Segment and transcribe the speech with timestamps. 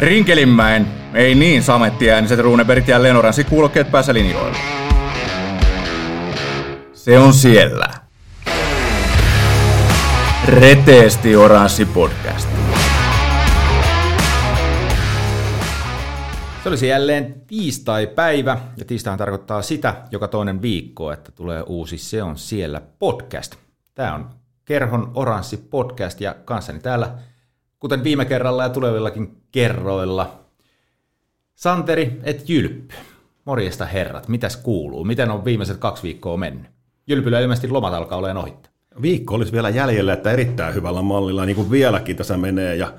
[0.00, 4.56] Rinkelinmäen, ei niin samettiääniset Runebergit ja Lenoransi kuulokkeet päässä linjoilla.
[6.92, 7.88] Se on siellä.
[10.46, 12.48] Reteesti Oranssi podcast.
[16.62, 22.22] Se olisi jälleen tiistai-päivä, ja tiistaihan tarkoittaa sitä joka toinen viikko, että tulee uusi Se
[22.22, 23.56] on siellä podcast.
[23.94, 24.30] Tämä on
[24.64, 27.14] Kerhon Oranssi podcast, ja kanssani täällä,
[27.80, 30.40] kuten viime kerralla ja tulevillakin kerroilla,
[31.54, 32.94] Santeri et Jylppy.
[33.44, 35.04] Morjesta herrat, mitäs kuuluu?
[35.04, 36.70] Miten on viimeiset kaksi viikkoa mennyt?
[37.06, 38.68] Jylpyllä ilmeisesti lomat alkaa olemaan ohitte.
[39.02, 42.76] Viikko olisi vielä jäljellä, että erittäin hyvällä mallilla, niin kuin vieläkin tässä menee.
[42.76, 42.92] Ja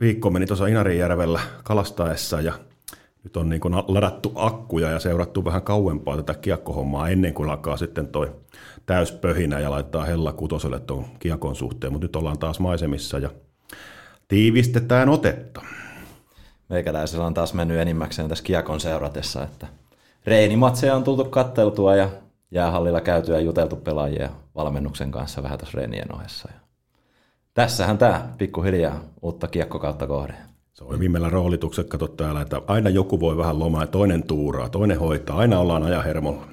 [0.00, 2.52] viikko meni tuossa Inarijärvellä kalastaessa ja
[3.26, 7.76] nyt on niin kuin ladattu akkuja ja seurattu vähän kauempaa tätä kiekkohommaa ennen kuin alkaa
[7.76, 8.32] sitten toi
[8.86, 11.92] täyspöhinä ja laittaa hella kutoselle tuon kiekon suhteen.
[11.92, 13.30] Mutta nyt ollaan taas maisemissa ja
[14.28, 15.62] tiivistetään otetta.
[16.68, 19.66] Meikäläisellä on taas mennyt enimmäkseen tässä kiekon seuratessa, että
[20.26, 22.10] reenimatseja on tultu katteltua ja
[22.50, 26.48] jäähallilla käytyä ja juteltu pelaajia valmennuksen kanssa vähän tuossa reenien ohessa.
[26.54, 26.60] Ja
[27.54, 30.34] tässähän tämä pikkuhiljaa uutta kiekkokautta kohde.
[30.76, 34.68] Se on viimeillä roolitukset, kato täällä, että aina joku voi vähän lomaa ja toinen tuuraa,
[34.68, 36.46] toinen hoitaa, aina ollaan ajan hermolla.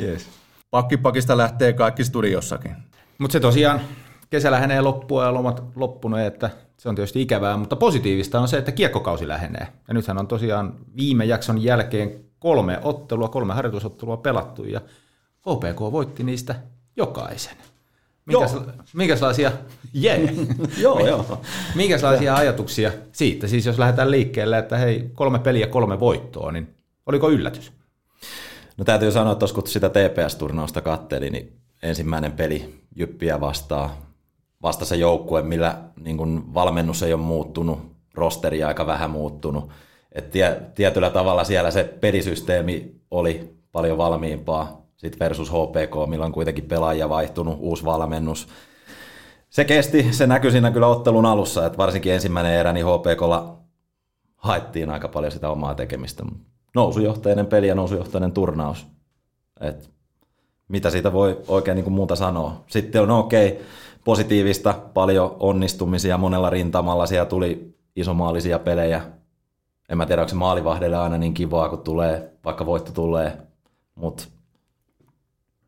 [0.00, 0.28] yes.
[0.70, 2.72] Pakkipakista lähtee kaikki studiossakin.
[3.18, 3.80] Mutta se tosiaan
[4.30, 8.58] kesä lähenee loppua ja lomat loppunut, että se on tietysti ikävää, mutta positiivista on se,
[8.58, 9.66] että kiekkokausi lähenee.
[9.88, 14.80] Ja nythän on tosiaan viime jakson jälkeen kolme ottelua, kolme harjoitusottelua pelattu ja
[15.40, 16.54] HPK voitti niistä
[16.96, 17.56] jokaisen.
[18.26, 18.56] Minkäs,
[18.94, 19.52] minkälaisia,
[20.02, 20.20] yeah.
[20.78, 21.40] joo, joo.
[21.74, 26.74] minkälaisia ajatuksia siitä, siis jos lähdetään liikkeelle, että hei, kolme peliä, kolme voittoa, niin
[27.06, 27.72] oliko yllätys?
[28.76, 33.96] No täytyy sanoa, että kun sitä TPS-turnausta katteli, niin ensimmäinen peli Jyppiä vastaa,
[34.62, 39.70] vasta se joukkue, millä niin kun valmennus ei ole muuttunut, rosteri aika vähän muuttunut.
[40.12, 46.32] Et tie, tietyllä tavalla siellä se pelisysteemi oli paljon valmiimpaa sit versus HPK, millä on
[46.32, 48.48] kuitenkin pelaajia vaihtunut, uusi valmennus.
[49.50, 53.58] Se kesti, se näkyi siinä kyllä ottelun alussa, että varsinkin ensimmäinen erä, niin HPKlla
[54.36, 56.24] haettiin aika paljon sitä omaa tekemistä.
[56.74, 58.86] Nousujohtainen peli ja nousujohtainen turnaus.
[59.60, 59.90] Et
[60.68, 62.64] mitä siitä voi oikein niin kuin muuta sanoa.
[62.66, 63.64] Sitten on okei, okay,
[64.04, 67.06] positiivista, paljon onnistumisia monella rintamalla.
[67.06, 69.02] Siellä tuli isomaalisia pelejä.
[69.88, 73.36] En mä tiedä, onko se maalivahdelle aina niin kivaa, kun tulee, vaikka voitto tulee.
[73.94, 74.24] Mutta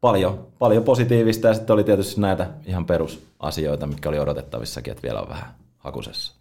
[0.05, 5.21] paljon, paljon positiivista ja sitten oli tietysti näitä ihan perusasioita, mitkä oli odotettavissakin, että vielä
[5.21, 6.35] on vähän hakusessa.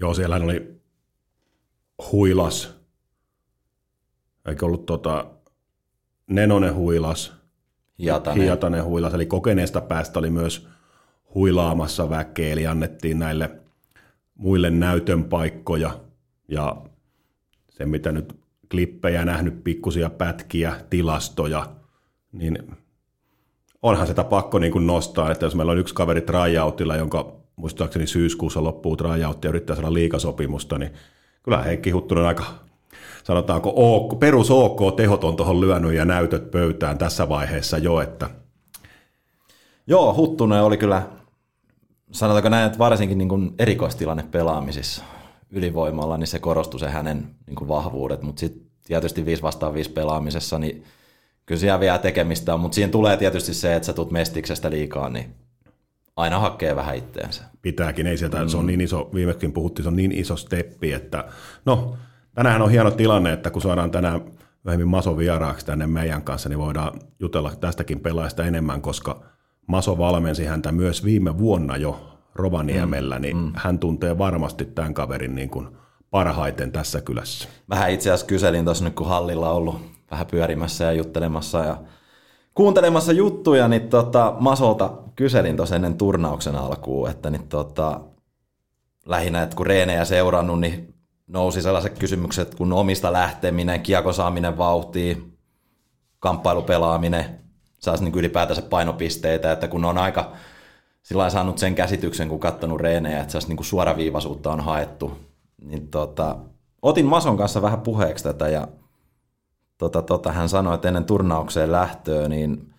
[0.00, 0.80] Joo, siellä oli
[2.12, 2.74] huilas,
[4.48, 5.26] eikö ollut tota,
[6.26, 7.32] Nenonen huilas,
[7.98, 8.42] Hiatanen.
[8.42, 10.68] Hiatanen huilas, eli kokeneesta päästä oli myös
[11.34, 13.50] huilaamassa väkeä, eli annettiin näille
[14.34, 16.00] muille näytön paikkoja,
[16.48, 16.76] ja
[17.70, 18.40] se mitä nyt
[18.70, 21.79] klippejä nähnyt, pikkusia pätkiä, tilastoja,
[22.32, 22.58] niin
[23.82, 28.06] onhan sitä pakko niin kuin nostaa, että jos meillä on yksi kaveri tryoutilla, jonka muistaakseni
[28.06, 30.90] syyskuussa loppuu tryout ja yrittää saada liikasopimusta, niin
[31.42, 32.44] kyllä Heikki Huttunen aika
[33.24, 38.30] sanotaanko OK, perus OK tehot on tuohon lyönyt ja näytöt pöytään tässä vaiheessa jo, että
[39.86, 41.02] Joo, Huttunen oli kyllä,
[42.12, 45.04] sanotaanko näin, että varsinkin niin kuin erikoistilanne pelaamisissa
[45.50, 49.90] ylivoimalla, niin se korostui se hänen niin kuin vahvuudet, mutta sitten tietysti 5 vastaan 5
[49.90, 50.84] pelaamisessa, niin
[51.46, 55.08] kyllä siellä vielä tekemistä on, mutta siinä tulee tietysti se, että sä tulet mestiksestä liikaa,
[55.08, 55.34] niin
[56.16, 57.42] aina hakee vähän itteensä.
[57.62, 58.48] Pitääkin, ei sieltä, mm.
[58.48, 61.24] se on niin iso, viimekin puhuttiin, se on niin iso steppi, että
[61.64, 61.96] no,
[62.34, 64.20] tänään on hieno tilanne, että kun saadaan tänään
[64.64, 69.22] vähemmän Maso vieraaksi tänne meidän kanssa, niin voidaan jutella tästäkin pelaajasta enemmän, koska
[69.66, 73.22] Maso valmensi häntä myös viime vuonna jo Rovaniemellä, mm.
[73.22, 73.52] niin mm.
[73.54, 75.68] hän tuntee varmasti tämän kaverin niin kuin
[76.10, 77.48] parhaiten tässä kylässä.
[77.68, 81.76] Vähän itse asiassa kyselin tuossa nyt, kun hallilla on ollut vähän pyörimässä ja juttelemassa ja
[82.54, 88.00] kuuntelemassa juttuja, niin tota, Masolta kyselin tuossa ennen turnauksen alkuun, että niin tota,
[89.06, 90.94] lähinnä, että kun reenejä seurannut, niin
[91.26, 95.38] nousi sellaiset kysymykset kuin omista lähteminen, kiekon saaminen vauhtiin,
[96.18, 97.40] kamppailupelaaminen,
[97.78, 100.32] saisi niin ylipäätänsä painopisteitä, että kun on aika
[101.02, 105.18] sillä saanut sen käsityksen, kun katsonut reenejä, että niin suoraviivaisuutta on haettu,
[105.62, 106.36] niin tota,
[106.82, 108.68] otin Mason kanssa vähän puheeksi tätä ja
[109.80, 112.74] tota, tota, hän sanoi, että ennen turnaukseen lähtöä, niin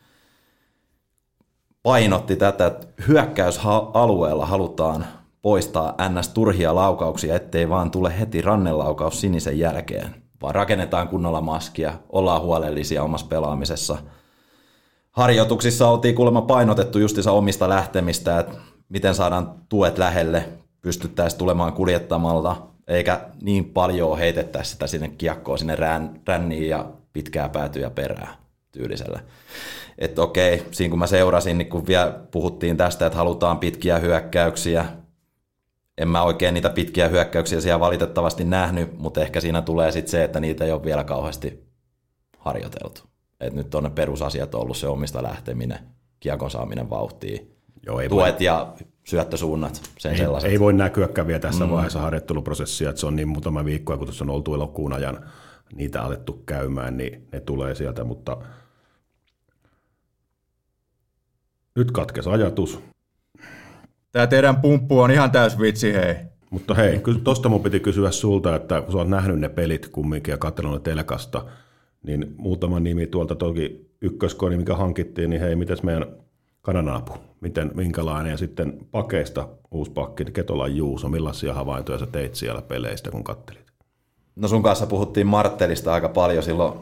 [1.83, 5.06] painotti tätä, että hyökkäysalueella halutaan
[5.42, 6.30] poistaa ns.
[6.30, 13.04] turhia laukauksia, ettei vaan tule heti rannelaukaus sinisen jälkeen, vaan rakennetaan kunnolla maskia, ollaan huolellisia
[13.04, 13.97] omassa pelaamisessa.
[15.12, 18.57] Harjoituksissa oltiin kuulemma painotettu justissa omista lähtemistä, että
[18.89, 20.50] miten saadaan tuet lähelle,
[20.81, 27.50] pystyttäisiin tulemaan kuljettamalla, eikä niin paljon heitettäisi sitä sinne kiekkoon, sinne rän, ränniin ja pitkää
[27.50, 28.36] päätyä perää
[28.72, 29.19] tyylisellä.
[29.98, 34.86] Että okei, siinä kun mä seurasin, niin kun vielä puhuttiin tästä, että halutaan pitkiä hyökkäyksiä,
[35.98, 40.24] en mä oikein niitä pitkiä hyökkäyksiä siellä valitettavasti nähnyt, mutta ehkä siinä tulee sitten se,
[40.24, 41.63] että niitä ei ole vielä kauheasti
[42.38, 43.01] harjoiteltu.
[43.39, 45.80] Et nyt on ne perusasiat ollut se omista lähteminen,
[46.19, 47.56] kiekon saaminen vauhtiin,
[47.86, 48.45] Joo, ei tuet voi.
[48.45, 48.74] ja
[49.11, 50.51] syöttösuunnat, sen ei, sellaiset.
[50.51, 51.71] Ei voi näkyäkään vielä tässä mm.
[51.71, 55.25] vaiheessa harjoitteluprosessia, että se on niin muutama viikko, kun tuossa on oltu elokuun ajan
[55.75, 58.37] niitä alettu käymään, niin ne tulee sieltä, mutta
[61.75, 62.79] nyt katkesi ajatus.
[64.11, 66.15] Tämä teidän pumppu on ihan täys vitsi, hei.
[66.49, 69.87] Mutta hei, kyllä tosta mun piti kysyä sulta, että kun sä oot nähnyt ne pelit
[69.87, 71.45] kumminkin ja katsonut telkasta,
[72.03, 76.05] niin muutama nimi tuolta toki ykköskoni, mikä hankittiin, niin hei, mitäs meidän
[76.61, 82.61] kananapu, miten, minkälainen, ja sitten pakeista uusi pakki, Ketolan Juuso, millaisia havaintoja sä teit siellä
[82.61, 83.71] peleistä, kun kattelit?
[84.35, 86.79] No sun kanssa puhuttiin Marttelista aika paljon silloin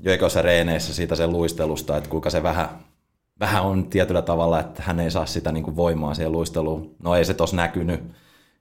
[0.00, 2.68] joikoissa reeneissä siitä sen luistelusta, että kuinka se vähän,
[3.40, 6.94] vähän on tietyllä tavalla, että hän ei saa sitä niin kuin voimaa siihen luisteluun.
[7.02, 8.00] No ei se tos näkynyt.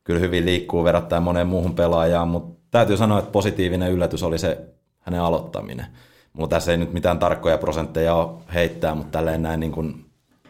[0.03, 4.65] Kyllä hyvin liikkuu verrattuna moneen muuhun pelaajaan, mutta täytyy sanoa, että positiivinen yllätys oli se
[4.99, 5.85] hänen aloittaminen.
[6.33, 10.04] Mulla tässä ei nyt mitään tarkkoja prosentteja ole heittää, mutta tälleen näin niin kuin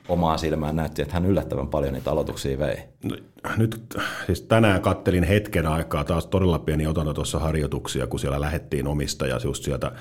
[0.07, 2.77] omaa silmään näytti, että hän yllättävän paljon niitä aloituksia vei.
[3.03, 3.15] No,
[3.57, 8.87] nyt siis tänään kattelin hetken aikaa taas todella pieni otanta tuossa harjoituksia, kun siellä lähettiin
[8.87, 9.91] omista ja just sieltä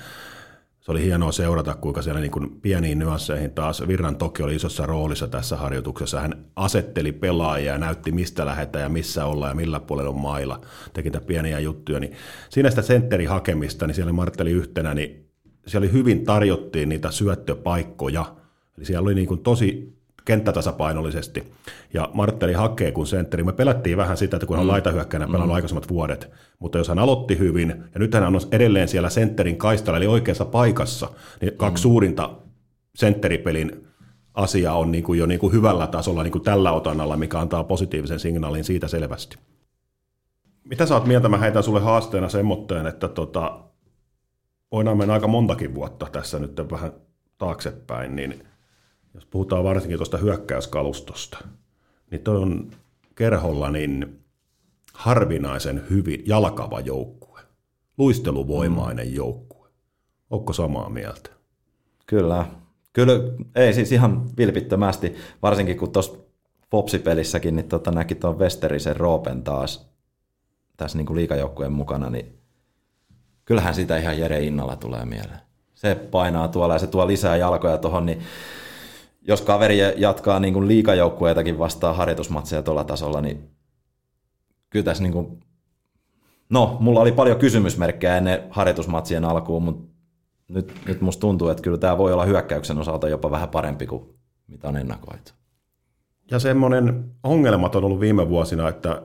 [0.85, 4.85] se oli hienoa seurata, kuinka siellä niin kuin pieniin nyansseihin taas Virran toki oli isossa
[4.85, 6.19] roolissa tässä harjoituksessa.
[6.19, 10.61] Hän asetteli pelaajia ja näytti, mistä lähdetään ja missä ollaan ja millä puolella on mailla.
[10.93, 11.99] Teki niitä pieniä juttuja.
[11.99, 12.13] Niin
[12.49, 15.29] siinä sitä sentterin hakemista, niin siellä Martteli yhtenä, niin
[15.67, 18.35] siellä hyvin tarjottiin niitä syöttöpaikkoja.
[18.77, 19.94] Eli siellä oli niin kuin tosi
[20.25, 21.53] kenttätasapainollisesti.
[21.93, 23.43] Ja Martteli hakee kun sentteri.
[23.43, 24.71] Me pelättiin vähän sitä, että kun hän on mm.
[24.71, 25.55] laitahyökkäänä pelannut mm.
[25.55, 29.97] aikaisemmat vuodet, mutta jos hän aloitti hyvin, ja nyt hän on edelleen siellä sentterin kaistalla,
[29.97, 31.09] eli oikeassa paikassa,
[31.41, 31.83] niin kaksi mm.
[31.83, 32.31] suurinta
[32.95, 33.87] sentteripelin
[34.33, 37.63] asia on niin kuin jo niin kuin hyvällä tasolla niin kuin tällä otannalla, mikä antaa
[37.63, 39.37] positiivisen signaalin siitä selvästi.
[40.63, 41.29] Mitä sä oot mieltä?
[41.29, 43.59] Mä heitän sulle haasteena semmoitteen, että tota,
[44.71, 46.91] voidaan mennä aika montakin vuotta tässä nyt vähän
[47.37, 48.43] taaksepäin, niin
[49.15, 51.37] jos puhutaan varsinkin tuosta hyökkäyskalustosta,
[52.11, 52.71] niin toi on
[53.15, 54.19] kerholla niin
[54.93, 57.39] harvinaisen hyvin jalkava joukkue,
[57.97, 59.13] luisteluvoimainen mm.
[59.13, 59.69] joukkue.
[60.29, 61.29] Onko samaa mieltä?
[62.05, 62.45] Kyllä.
[62.93, 63.13] Kyllä,
[63.55, 66.17] ei siis ihan vilpittömästi, varsinkin kun tuossa
[66.69, 69.89] Popsi-pelissäkin niin tota, näki tuon Westerisen Roopen taas
[70.77, 72.39] tässä niin liikajoukkueen mukana, niin
[73.45, 75.39] kyllähän sitä ihan Jere Innalla tulee mieleen.
[75.75, 78.21] Se painaa tuolla ja se tuo lisää jalkoja tuohon, niin
[79.27, 83.49] jos kaveri jatkaa niin kuin liikajoukkueitakin vastaan harjoitusmatseja tuolla tasolla, niin
[84.69, 85.39] kyllä tässä niin kuin,
[86.49, 89.95] no, mulla oli paljon kysymysmerkkejä ennen harjoitusmatsien alkuun, mutta
[90.47, 94.15] nyt, nyt musta tuntuu, että kyllä tämä voi olla hyökkäyksen osalta jopa vähän parempi kuin
[94.47, 95.31] mitä on ennakoitu.
[96.31, 99.01] Ja semmoinen ongelmat on ollut viime vuosina, että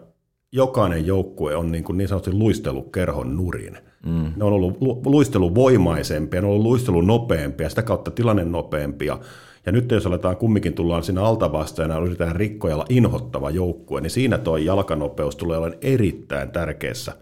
[0.52, 3.78] jokainen joukkue on niin, kuin niin sanotusti luistelukerhon nurin.
[4.06, 4.32] Mm.
[4.36, 9.18] Ne on ollut luisteluvoimaisempia, ne on ollut luistelunopeampia, sitä kautta tilanne nopeampia.
[9.66, 14.38] Ja nyt jos aletaan kumminkin tullaan sinne altavasteena ja yritetään rikkojalla inhottava joukkue, niin siinä
[14.38, 17.12] tuo jalkanopeus tulee olemaan erittäin tärkeässä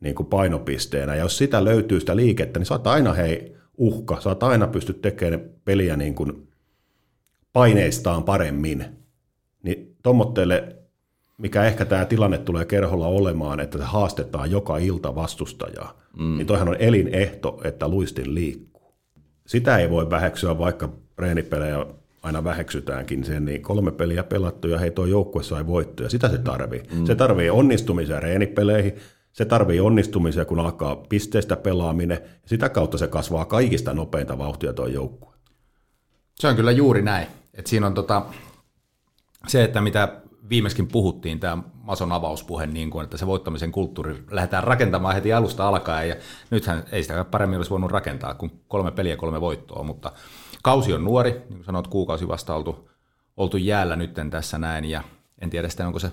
[0.00, 1.14] niin kuin painopisteenä.
[1.14, 5.50] Ja jos sitä löytyy sitä liikettä, niin saat aina hei uhka, saat aina pysty tekemään
[5.64, 6.48] peliä niin kuin
[7.52, 8.84] paineistaan paremmin.
[9.62, 10.75] Niin tommotteelle,
[11.38, 16.36] mikä ehkä tämä tilanne tulee kerholla olemaan, että se haastetaan joka ilta vastustajaa, mm.
[16.36, 18.94] niin toihan on elinehto, että luistin liikkuu.
[19.46, 20.88] Sitä ei voi väheksyä, vaikka
[21.18, 21.86] reenipelejä
[22.22, 26.08] aina väheksytäänkin sen, niin kolme peliä pelattu ja hei tuo joukkue sai voittoja.
[26.08, 26.82] Sitä se tarvii.
[26.94, 27.04] Mm.
[27.04, 28.96] Se tarvii onnistumisia reenipeleihin,
[29.32, 32.18] se tarvii onnistumisia, kun alkaa pisteistä pelaaminen.
[32.22, 35.34] Ja sitä kautta se kasvaa kaikista nopeinta vauhtia tuo joukkue.
[36.34, 37.26] Se on kyllä juuri näin.
[37.54, 38.22] Et siinä on tota,
[39.46, 44.64] se, että mitä viimeiskin puhuttiin, tämä Mason avauspuhe, niin kuin, että se voittamisen kulttuuri lähdetään
[44.64, 46.16] rakentamaan heti alusta alkaen, ja
[46.50, 50.12] nythän ei sitä paremmin olisi voinut rakentaa kuin kolme peliä kolme voittoa, mutta
[50.62, 52.90] kausi on nuori, niin kuin sanoit, kuukausi vasta oltu,
[53.36, 55.02] oltu jäällä nytten tässä näin, ja
[55.38, 56.12] en tiedä sitten, onko se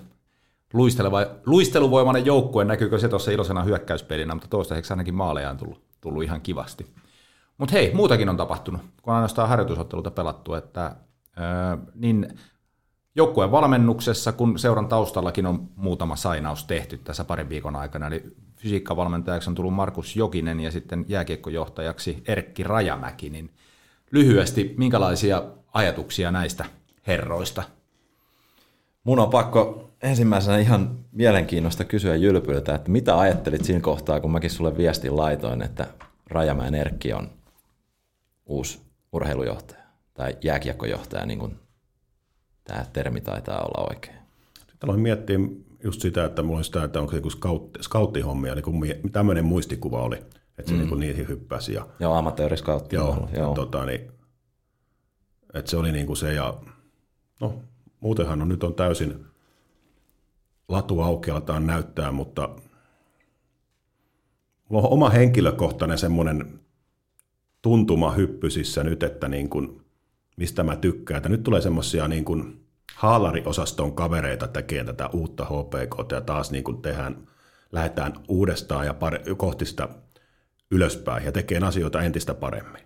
[0.74, 6.24] luisteleva, luisteluvoimainen joukkue, näkyykö se tuossa iloisena hyökkäyspelinä, mutta toistaiseksi ainakin maaleja on tullut, tullut
[6.24, 6.86] ihan kivasti.
[7.58, 10.96] Mutta hei, muutakin on tapahtunut, kun ainoastaan harjoitusotteluta pelattu, että
[11.36, 12.40] ää, niin
[13.16, 18.24] joukkueen valmennuksessa, kun seuran taustallakin on muutama sainaus tehty tässä parin viikon aikana, eli
[18.56, 23.50] fysiikkavalmentajaksi on tullut Markus Jokinen ja sitten jääkiekkojohtajaksi Erkki Rajamäki, niin
[24.12, 25.44] lyhyesti, minkälaisia
[25.74, 26.66] ajatuksia näistä
[27.08, 27.64] herroista?
[29.04, 34.50] Mun on pakko ensimmäisenä ihan mielenkiinnosta kysyä Jylpyltä, että mitä ajattelit siinä kohtaa, kun mäkin
[34.50, 35.88] sulle viestin laitoin, että
[36.28, 37.30] Rajamäen Erkki on
[38.46, 41.63] uusi urheilujohtaja tai jääkiekkojohtaja, niin kuin
[42.64, 44.18] tämä termi taitaa olla oikein.
[44.60, 45.40] Sitten aloin miettiä
[45.84, 50.02] just sitä, että mulla oli sitä, että onko se scout, scouttihommia, niin kuin tämmöinen muistikuva
[50.02, 50.16] oli,
[50.58, 50.80] että se mm.
[50.80, 51.74] niin niihin hyppäsi.
[51.74, 52.96] Ja, joo, amatööriskautti.
[52.96, 53.54] Joo, joo.
[53.54, 54.12] Tota, niin,
[55.54, 56.54] että se oli niin kuin se, ja
[57.40, 57.64] no
[58.00, 59.26] muutenhan on, nyt on täysin
[60.68, 62.50] latu auki, aletaan näyttää, mutta
[64.70, 66.60] mulla on oma henkilökohtainen semmoinen
[67.62, 69.83] tuntuma hyppysissä nyt, että niin kuin,
[70.38, 71.18] mistä mä tykkään.
[71.18, 76.64] Että nyt tulee semmoisia niin kuin haalariosaston kavereita tekemään tätä uutta HPK ja taas niin
[76.64, 77.28] kuin tehdään,
[77.72, 79.90] lähdetään uudestaan ja pare, kohti sitä
[80.72, 82.82] ylöspäin ja tekee asioita entistä paremmin.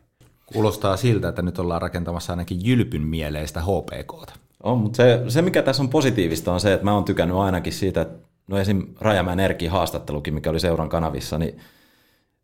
[0.46, 4.34] Kuulostaa siltä, että nyt ollaan rakentamassa ainakin jylpyn mieleistä HPKta.
[4.64, 7.74] On, mutta se, se, mikä tässä on positiivista on se, että mä oon tykännyt ainakin
[7.74, 8.88] siitä, että no esim.
[9.02, 11.60] Rajamäen Erkin haastattelukin, mikä oli seuran kanavissa, niin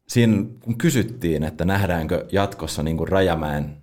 [0.08, 3.83] siinä kun kysyttiin, että nähdäänkö jatkossa niin kuin Rajamäen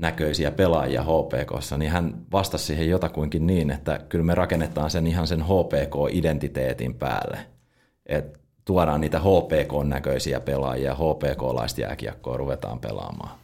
[0.00, 5.26] näköisiä pelaajia HPKssa, niin hän vastasi siihen jotakuinkin niin, että kyllä me rakennetaan sen ihan
[5.26, 7.38] sen HPK-identiteetin päälle.
[8.06, 13.38] Että tuodaan niitä HPK-näköisiä pelaajia, HPK-laista jääkiekkoa ruvetaan pelaamaan.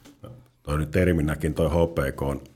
[0.62, 2.50] Toi nyt terminäkin toi HPK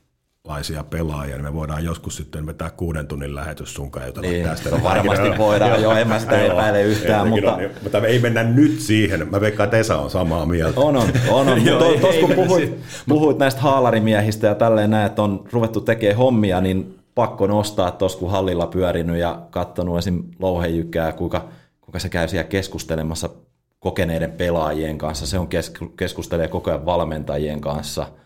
[0.47, 4.69] laisia pelaajia, niin me voidaan joskus sitten vetää kuuden tunnin lähetys sun kanssa niin, tästä.
[4.69, 7.27] No varmasti voidaan, joo, en mä sitä epäile yhtään.
[7.27, 7.57] mutta...
[7.57, 10.79] niin, mutta ei mennä nyt siihen, mä veikkaan, että Esa on samaa mieltä.
[10.79, 11.47] On, on, on.
[11.47, 11.61] on.
[11.61, 12.77] mutta tuossa kun puhuit,
[13.09, 18.19] puhuit näistä haalarimiehistä ja tälleen näin, että on ruvettu tekemään hommia, niin pakko nostaa tuossa,
[18.19, 20.23] kun hallilla pyörinyt ja katsonut esim.
[20.39, 21.47] louhejykää, kuinka,
[21.81, 23.29] kuinka se käy siellä keskustelemassa
[23.79, 25.47] kokeneiden pelaajien kanssa, se on
[25.95, 28.07] keskustelee koko ajan valmentajien kanssa–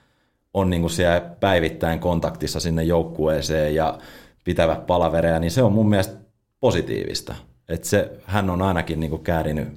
[0.56, 3.98] on niin kuin siellä päivittäin kontaktissa sinne joukkueeseen ja
[4.44, 6.18] pitävät palavereja, niin se on mun mielestä
[6.60, 7.36] positiivista.
[7.70, 9.68] Että se, hän on ainakin niin kuin käärinyt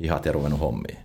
[0.00, 0.98] hihat ja ruvennut hommiin.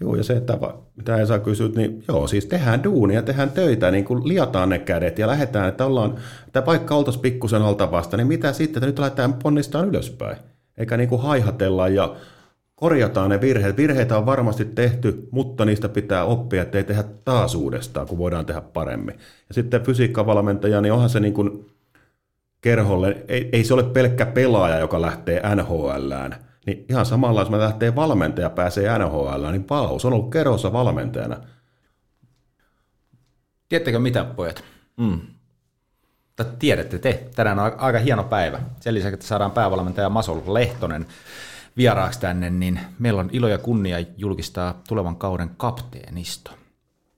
[0.00, 0.58] Joo, ja se, että
[0.96, 4.78] mitä ei saa kysyä, niin joo, siis tehdään duunia, tehdään töitä, niin kuin liataan ne
[4.78, 6.14] kädet ja lähdetään, että ollaan,
[6.46, 10.36] että paikka oltaisiin pikkusen alta vasta, niin mitä sitten, että nyt lähdetään ponnistaan ylöspäin.
[10.78, 12.16] Eikä niin kuin haihatella ja
[12.82, 13.76] korjataan ne virheet.
[13.76, 18.46] Virheitä on varmasti tehty, mutta niistä pitää oppia, että ei tehdä taas uudestaan, kun voidaan
[18.46, 19.14] tehdä paremmin.
[19.48, 21.66] Ja sitten fysiikkavalmentaja, niin onhan se niin kuin
[22.60, 26.36] kerholle, ei, ei se ole pelkkä pelaaja, joka lähtee NHLään.
[26.66, 31.36] Niin ihan samalla, jos me lähtee valmentaja pääsee NHL, niin palaus on ollut kerhossa valmentajana.
[33.68, 34.64] Tiedättekö mitä, pojat?
[34.96, 35.20] Mm.
[36.58, 37.26] Tiedätte te.
[37.36, 38.60] Tänään on aika hieno päivä.
[38.80, 41.06] Sen lisäksi, että saadaan päävalmentaja Masol Lehtonen
[41.76, 46.50] vieraaksi tänne, niin meillä on ilo ja kunnia julkistaa tulevan kauden kapteenisto.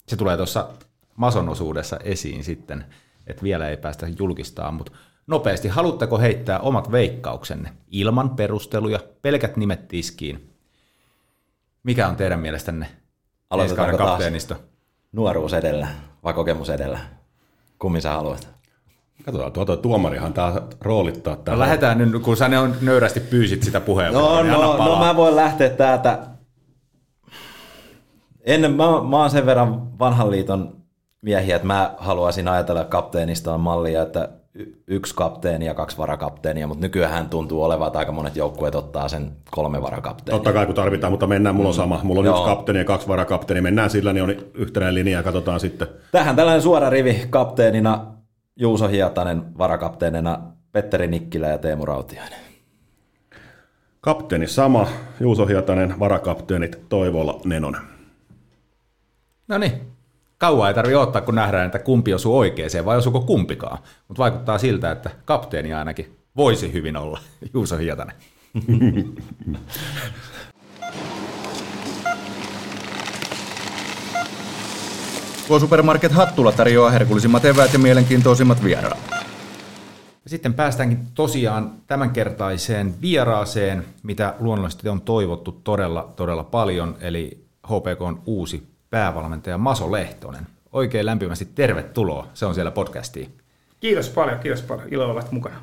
[0.08, 0.68] Se tulee tuossa
[1.16, 2.84] Mason osuudessa esiin sitten,
[3.26, 4.92] että vielä ei päästä julkistamaan, mutta
[5.26, 10.50] nopeasti, haluatteko heittää omat veikkauksenne ilman perusteluja, pelkät nimet tiskiin?
[11.82, 12.86] Mikä on teidän mielestänne
[13.50, 14.56] Aloitetaanko kapteenisto?
[15.12, 15.88] Nuoruus edellä
[16.24, 16.98] vai kokemus edellä?
[17.78, 18.53] Kummin sä haluat?
[19.24, 21.64] Katsotaan, tuota tuomarihan tämä roolittaa täällä.
[21.64, 24.36] No lähdetään nyt, kun sä ne on nöyrästi pyysit sitä puheenvuoroa.
[24.36, 26.18] No, niin no, no mä voin lähteä täältä.
[28.40, 30.76] Ennen, mä, mä oon sen verran vanhan liiton
[31.22, 34.28] miehiä, että mä haluaisin ajatella kapteenista mallia, että
[34.86, 39.32] yksi kapteeni ja kaksi varakapteenia, mutta nykyään tuntuu olevan, että aika monet joukkueet ottaa sen
[39.50, 40.38] kolme varakapteenia.
[40.38, 42.00] Totta kai kun tarvitaan, mutta mennään, mulla on sama.
[42.02, 42.36] Mulla on Joo.
[42.36, 43.62] yksi kapteeni ja kaksi varakapteenia.
[43.62, 45.88] Mennään sillä, niin on yhtenäinen linja ja katsotaan sitten.
[46.12, 48.13] Tähän tällainen suora rivi kapteenina
[48.56, 50.38] Juuso Hietanen varakapteenina,
[50.72, 52.38] Petteri Nikkilä ja Teemu Rautiainen.
[54.00, 54.88] Kapteeni sama,
[55.20, 57.80] Juuso Hietanen, varakapteenit Toivola, Nenonen.
[59.48, 59.72] No niin,
[60.38, 63.78] kauan ei tarvitse ottaa, kun nähdään, että kumpi osuu oikeeseen vai osuuko kumpikaan.
[64.08, 67.18] Mutta vaikuttaa siltä, että kapteeni ainakin voisi hyvin olla
[67.54, 68.16] Juuso Hietanen.
[75.44, 79.10] K-Supermarket Hattula tarjoaa herkullisimmat eväät ja mielenkiintoisimmat vieraat.
[80.26, 88.22] Sitten päästäänkin tosiaan tämänkertaiseen vieraaseen, mitä luonnollisesti on toivottu todella, todella paljon, eli HPK on
[88.26, 90.46] uusi päävalmentaja Maso Lehtonen.
[90.72, 93.34] Oikein lämpimästi tervetuloa, se on siellä podcastiin.
[93.80, 95.56] Kiitos paljon, kiitos paljon, ilo olla mukana.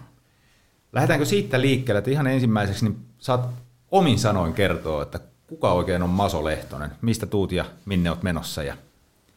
[0.94, 3.50] Lähdetäänkö siitä liikkeelle, että ihan ensimmäiseksi niin saat
[3.92, 8.64] omin sanoin kertoa, että kuka oikein on Maso Lehtonen, mistä tuut ja minne olet menossa
[8.64, 8.76] ja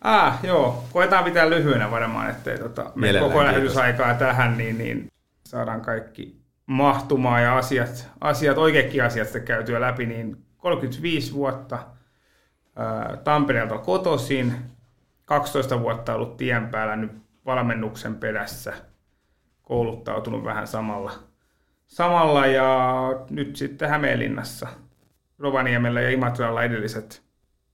[0.05, 0.85] Ah, joo.
[0.93, 5.09] Koetaan pitää lyhyenä varmaan, ettei tota, me koko lähetysaikaa tähän, niin, niin
[5.47, 11.79] saadaan kaikki mahtumaan ja asiat, asiat oikeakin asiat sitten käytyä läpi, niin 35 vuotta
[12.77, 14.55] ää, Tampereelta kotosin,
[15.25, 17.13] 12 vuotta ollut tien päällä nyt
[17.47, 18.73] valmennuksen perässä.
[19.63, 21.13] kouluttautunut vähän samalla,
[21.87, 22.97] samalla ja
[23.31, 24.69] nyt sitten Hämeenlinnassa,
[25.39, 27.23] Rovaniemellä ja Imatralla edelliset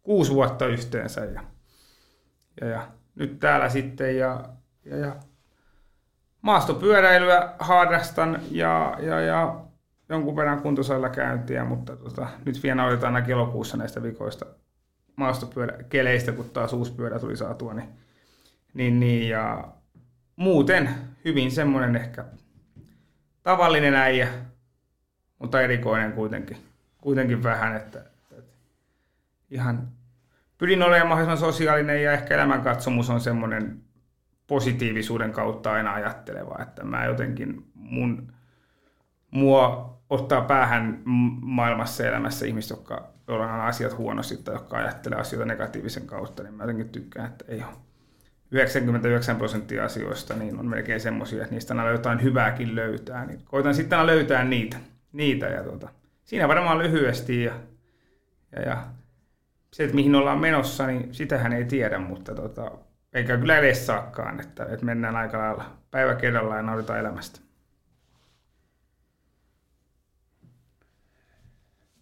[0.03, 1.41] kuusi vuotta yhteensä ja,
[2.61, 4.45] ja, ja nyt täällä sitten ja,
[4.85, 5.17] ja, ja
[6.43, 9.61] maastopyöräilyä harrastan ja, ja, ja
[10.09, 14.47] jonkun verran kuntosalilla käyntiä, mutta tota, nyt vielä otetaan aina elokuussa näistä vikoista
[15.17, 17.89] maastopyöräkeleistä, kun taas uusi pyörä tuli saatua, niin,
[18.75, 19.69] niin, niin ja
[20.37, 20.91] muuten
[21.25, 22.25] hyvin semmoinen ehkä
[23.43, 24.29] tavallinen äijä,
[25.39, 26.57] mutta erikoinen kuitenkin,
[27.01, 28.05] kuitenkin vähän, että,
[28.39, 28.53] että
[29.51, 29.89] ihan
[30.61, 33.81] pyrin olemaan mahdollisimman sosiaalinen ja ehkä elämänkatsomus on semmoinen
[34.47, 38.33] positiivisuuden kautta aina ajatteleva, että mä jotenkin mun,
[39.31, 41.03] mua ottaa päähän
[41.41, 46.55] maailmassa ja elämässä ihmiset, jotka, on asiat huonosti tai jotka ajattelee asioita negatiivisen kautta, niin
[46.55, 47.73] mä jotenkin tykkään, että ei ole
[48.51, 53.27] 99 prosenttia asioista niin on melkein semmoisia, että niistä aina jotain hyvääkin löytää.
[53.27, 54.77] Niin koitan sitten aina löytää niitä.
[55.13, 55.89] niitä ja tuota,
[56.25, 57.53] siinä varmaan lyhyesti ja,
[58.53, 58.85] ja, ja
[59.73, 62.71] se, että mihin ollaan menossa, niin sitähän ei tiedä, mutta tota,
[63.13, 67.41] eikä kyllä edes saakkaan, että, että mennään aika lailla päivä kerrallaan ja nautitaan elämästä.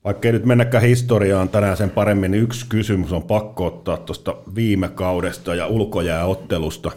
[0.04, 4.36] Vaikka ei nyt mennäkään historiaan tänään sen paremmin, niin yksi kysymys on pakko ottaa tuosta
[4.54, 6.90] viime kaudesta ja ulkojääottelusta.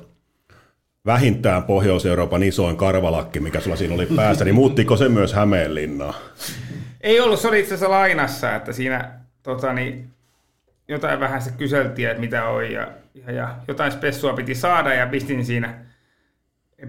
[1.05, 6.13] Vähintään Pohjois-Euroopan isoin karvalakki, mikä sulla siinä oli päässä, niin muuttiko se myös Hämeenlinnaa?
[7.01, 9.11] Ei ollut, se oli itse asiassa lainassa, että siinä
[9.43, 10.09] tota, niin,
[10.87, 15.07] jotain vähän se kyseltiin, että mitä on ja, ja, ja jotain spessua piti saada ja
[15.07, 15.85] pistin siinä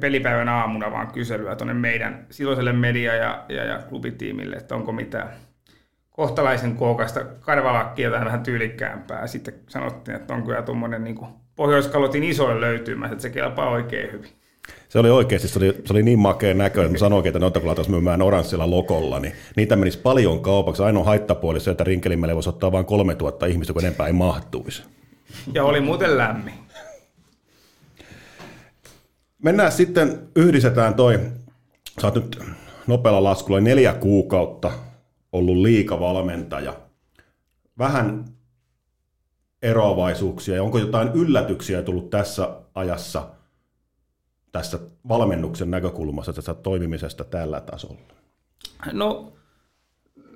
[0.01, 5.29] pelipäivän aamuna vaan kyselyä tuonne meidän silloiselle media- ja, ja, ja klubitiimille, että onko mitään
[6.11, 9.27] kohtalaisen kookasta karvalakkia tai vähän tyylikkäämpää.
[9.27, 11.19] Sitten sanottiin, että on kyllä tuommoinen niin
[11.57, 14.31] Pohjoiskalotin isoin löytymä, että se kelpaa oikein hyvin.
[14.89, 17.61] Se oli oikeasti, se oli, se oli niin makea näköinen, että mä sanoinkin, että noita
[17.61, 20.83] kun laitaisiin myymään oranssilla lokolla, niin niitä menisi paljon kaupaksi.
[20.83, 24.83] Ainoa haittapuoli se, että Rinkelimelle voisi ottaa vain 3000 ihmistä, kun enempää ei mahtuisi.
[25.55, 26.55] Ja oli muuten lämmin.
[29.43, 31.21] Mennään sitten, yhdistetään toi,
[32.01, 32.41] sä oot nyt
[32.87, 34.73] nopealla laskulla neljä kuukautta
[35.33, 36.75] ollut liikavalmentaja.
[37.79, 38.25] Vähän
[39.63, 43.29] eroavaisuuksia ja onko jotain yllätyksiä tullut tässä ajassa
[44.53, 48.01] tässä valmennuksen näkökulmasta tässä toimimisesta tällä tasolla?
[48.93, 49.33] No,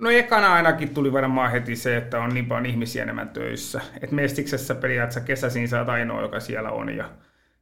[0.01, 3.81] no ekana ainakin tuli varmaan heti se, että on niin paljon ihmisiä enemmän töissä.
[4.03, 7.11] Et Mestiksessä periaatteessa kesäisin sä oot ainoa, joka siellä on ja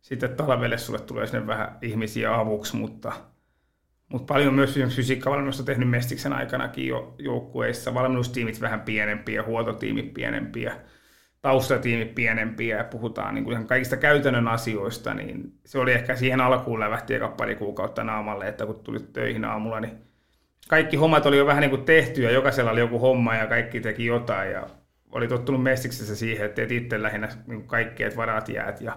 [0.00, 3.12] sitten talvelle sulle tulee sinne vähän ihmisiä avuksi, mutta–
[4.14, 7.94] mutta paljon myös fysiikkavalmennusta tehnyt Mestiksen aikanakin jo joukkueissa.
[7.94, 10.76] Valmennustiimit vähän pienempiä, huoltotiimit pienempiä,
[11.44, 16.80] taustatiimit pienempiä ja puhutaan niin kuin kaikista käytännön asioista, niin se oli ehkä siihen alkuun
[16.80, 19.92] lävähti eka pari kuukautta naamalle, että kun tulit töihin aamulla, niin
[20.68, 23.80] kaikki hommat oli jo vähän niin kuin tehty ja jokaisella oli joku homma ja kaikki
[23.80, 24.66] teki jotain ja
[25.12, 28.96] oli tottunut Mestiksessä siihen, että teet itse lähinnä niin kaikki, että varat jäät ja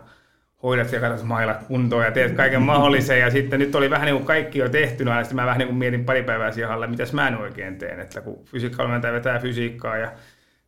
[0.64, 3.20] hoidat ja katsot mailat kuntoon ja teet kaiken mahdollisen.
[3.20, 5.68] Ja sitten nyt oli vähän niin kuin kaikki jo tehty, ja sitten mä vähän niin
[5.68, 8.00] kuin mietin pari päivää siihen alle, mitäs mä en oikein teen.
[8.00, 10.12] Että kun fysiikkavalmentaja vetää fysiikkaa ja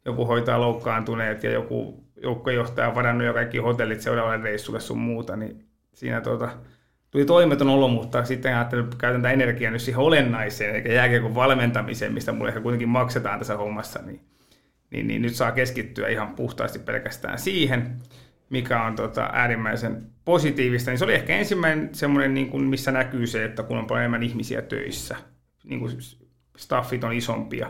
[0.09, 5.35] joku hoitaa loukkaantuneet ja joku joukkojohtaja on varannut jo kaikki hotellit seuraavalle reissulle sun muuta,
[5.35, 6.49] niin siinä tuota,
[7.11, 11.35] tuli toimeton olo, mutta sitten ajattelin, että käytän tätä energiaa nyt siihen olennaiseen, eikä jääkiekon
[11.35, 14.21] valmentamiseen, mistä mulle ehkä kuitenkin maksetaan tässä hommassa, niin,
[14.91, 17.99] niin, niin nyt saa keskittyä ihan puhtaasti pelkästään siihen
[18.49, 23.27] mikä on tota, äärimmäisen positiivista, niin se oli ehkä ensimmäinen semmoinen, niin kuin, missä näkyy
[23.27, 25.15] se, että kun on paljon enemmän ihmisiä töissä,
[25.63, 25.91] niin kuin
[26.57, 27.69] staffit on isompia.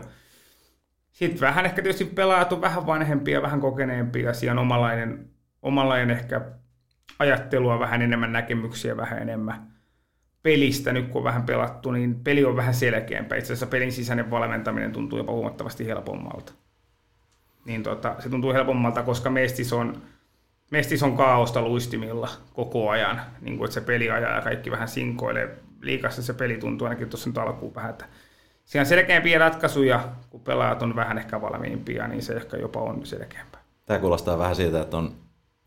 [1.20, 5.30] Sitten vähän ehkä tietysti pelaajat on vähän vanhempia, vähän kokeneempia, siinä on omalainen,
[5.62, 6.40] omalainen ehkä
[7.18, 9.72] ajattelua, vähän enemmän näkemyksiä, vähän enemmän
[10.42, 10.92] pelistä.
[10.92, 13.38] Nyt kun on vähän pelattu, niin peli on vähän selkeämpää.
[13.38, 16.52] Itse asiassa pelin sisäinen valmentaminen tuntuu jopa huomattavasti helpommalta.
[17.64, 20.02] Niin tota, se tuntuu helpommalta, koska Mestis on
[20.70, 24.88] Mestis on kaaosta luistimilla koko ajan, niin kuin, että se peli ajaa ja kaikki vähän
[24.88, 25.58] sinkoilee.
[25.80, 28.04] Liikassa se peli tuntuu ainakin tuossa nyt alkuun vähän, että
[28.64, 33.06] siinä on selkeämpiä ratkaisuja, kun pelaajat on vähän ehkä valmiimpia, niin se ehkä jopa on
[33.06, 33.60] selkeämpää.
[33.86, 35.14] Tämä kuulostaa vähän siltä, että on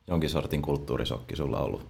[0.07, 1.87] jonkin sortin kulttuurisokki sulla ollut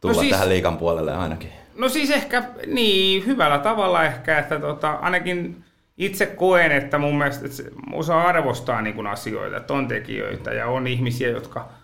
[0.00, 1.50] tulla no siis, tähän liikan puolelle ainakin.
[1.78, 5.64] No siis ehkä, niin, hyvällä tavalla ehkä, että tota, ainakin
[5.98, 10.66] itse koen, että mun mielestä että osaa arvostaa niin kuin asioita, että on tekijöitä ja
[10.66, 11.68] on ihmisiä, jotka–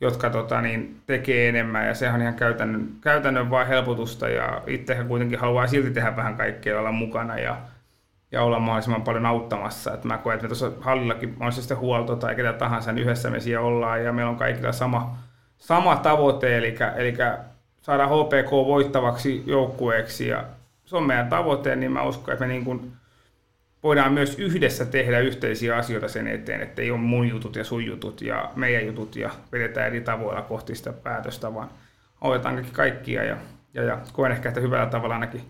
[0.00, 5.08] jotka tota, niin, tekee enemmän ja sehän on ihan käytännön, käytännön vain helpotusta ja itsehän
[5.08, 7.56] kuitenkin haluaa silti tehdä vähän kaikkea olla mukana ja,
[8.36, 9.94] ja olla mahdollisimman paljon auttamassa.
[9.94, 13.02] Et mä koen, että me tuossa hallillakin on se sitten huolto tai ketä tahansa, niin
[13.02, 15.16] yhdessä me siellä ollaan ja meillä on kaikilla sama,
[15.58, 17.14] sama tavoite, eli, eli
[17.82, 20.44] saada HPK voittavaksi joukkueeksi ja
[20.84, 22.92] se on meidän tavoite, niin mä uskon, että me niin kuin
[23.82, 27.84] voidaan myös yhdessä tehdä yhteisiä asioita sen eteen, että ei ole mun jutut ja sun
[27.84, 31.70] jutut ja meidän jutut ja vedetään eri tavoilla kohti sitä päätöstä, vaan
[32.20, 33.36] autetaan kaikkia ja,
[33.74, 35.42] ja, ja koen ehkä, että hyvällä tavalla ainakin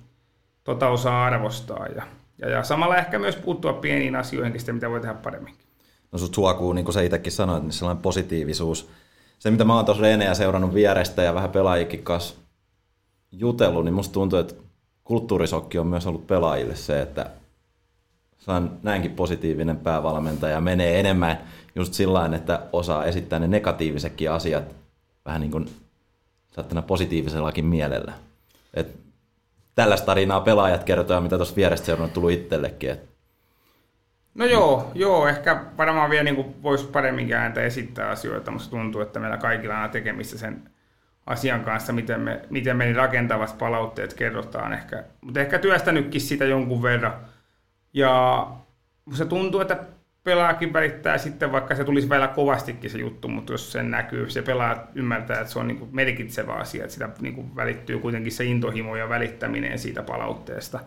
[0.64, 2.02] tota osaa arvostaa ja,
[2.38, 5.66] ja, ja samalla ehkä myös puuttua pieniin asioihin, mitä voi tehdä paremminkin.
[6.12, 8.90] No sut suokuu, niin kuin sä itsekin sanoit, niin sellainen positiivisuus.
[9.38, 12.34] Se, mitä mä oon tuossa Reneä seurannut vierestä ja vähän pelaajikin kanssa
[13.32, 14.54] jutellut, niin musta tuntuu, että
[15.04, 17.30] kulttuurisokki on myös ollut pelaajille se, että
[18.38, 21.38] saan näinkin positiivinen päävalmentaja menee enemmän
[21.74, 24.64] just sillä että osaa esittää ne negatiivisetkin asiat
[25.24, 25.70] vähän niin kuin
[26.54, 28.12] saattana positiivisellakin mielellä.
[28.74, 29.05] Et
[29.76, 32.96] tällaista tarinaa pelaajat kertoo, mitä tuossa vierestä seurannut tullut itsellekin.
[34.34, 39.20] No joo, joo, ehkä varmaan vielä niin voisi paremmin ääntä esittää asioita, mutta tuntuu, että
[39.20, 40.70] meillä kaikilla on tekemistä sen
[41.26, 45.04] asian kanssa, miten me, miten me rakentavat palautteet kerrotaan ehkä.
[45.20, 47.14] Mutta ehkä työstänytkin sitä jonkun verran.
[47.92, 48.46] Ja
[49.14, 49.84] se tuntuu, että
[50.26, 54.42] pelaajakin välittää sitten, vaikka se tulisi vielä kovastikin se juttu, mutta jos sen näkyy, se
[54.42, 58.32] pelaa ymmärtää, että se on niin kuin merkitsevä asia, että sitä niin kuin välittyy kuitenkin
[58.32, 60.80] se intohimo ja välittäminen siitä palautteesta,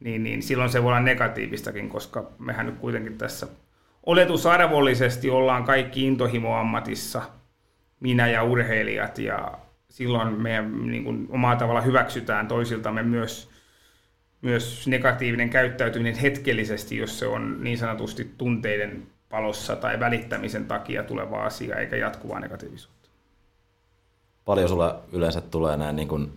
[0.00, 3.46] niin, niin silloin se voi olla negatiivistakin, koska mehän nyt kuitenkin tässä
[4.06, 7.22] oletusarvollisesti ollaan kaikki intohimoammatissa,
[8.00, 9.58] minä ja urheilijat, ja
[9.88, 13.53] silloin meidän niin kuin, omaa tavalla hyväksytään toisiltamme myös,
[14.44, 21.44] myös negatiivinen käyttäytyminen hetkellisesti, jos se on niin sanotusti tunteiden palossa tai välittämisen takia tuleva
[21.44, 23.08] asia, eikä jatkuvaa negatiivisuutta.
[24.44, 26.32] Paljon sulla yleensä tulee näin niin kuin,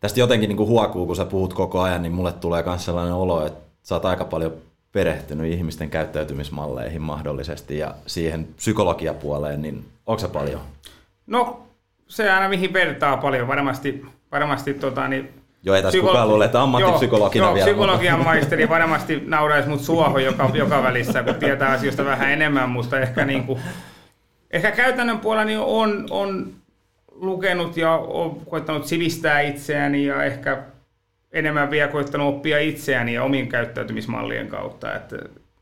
[0.00, 3.14] tästä jotenkin niin kuin huokuu, kun sä puhut koko ajan, niin mulle tulee myös sellainen
[3.14, 4.52] olo, että sä oot aika paljon
[4.92, 10.60] perehtynyt ihmisten käyttäytymismalleihin mahdollisesti ja siihen psykologiapuoleen, niin onko se paljon?
[11.26, 11.66] No
[12.08, 13.48] se aina mihin vertaa paljon.
[13.48, 17.66] Varmasti, varmasti tota, niin Joo, ei tässä psykolo- kukaan luule, että ammattipsykologina joo, vielä.
[17.66, 23.00] psykologian maisteri varmasti nauraisi mut suoho joka, joka välissä, kun tietää asioista vähän enemmän, mutta
[23.00, 23.60] ehkä, niin kuin,
[24.50, 26.52] ehkä käytännön puolella niin on, on
[27.12, 30.62] lukenut ja on koittanut sivistää itseäni ja ehkä
[31.32, 34.94] enemmän vielä koittanut oppia itseäni ja omin käyttäytymismallien kautta.
[34.94, 35.16] Että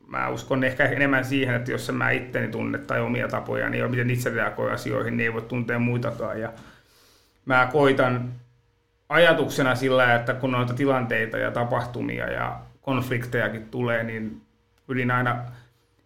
[0.07, 4.11] mä uskon ehkä enemmän siihen, että jos mä itteni tunne tai omia tapoja, niin miten
[4.11, 6.41] itse reagoi asioihin, niin ei voi tuntea muitakaan.
[6.41, 6.53] Ja
[7.45, 8.33] mä koitan
[9.11, 14.41] ajatuksena sillä, että kun noita tilanteita ja tapahtumia ja konfliktejakin tulee, niin
[14.87, 15.45] pyrin aina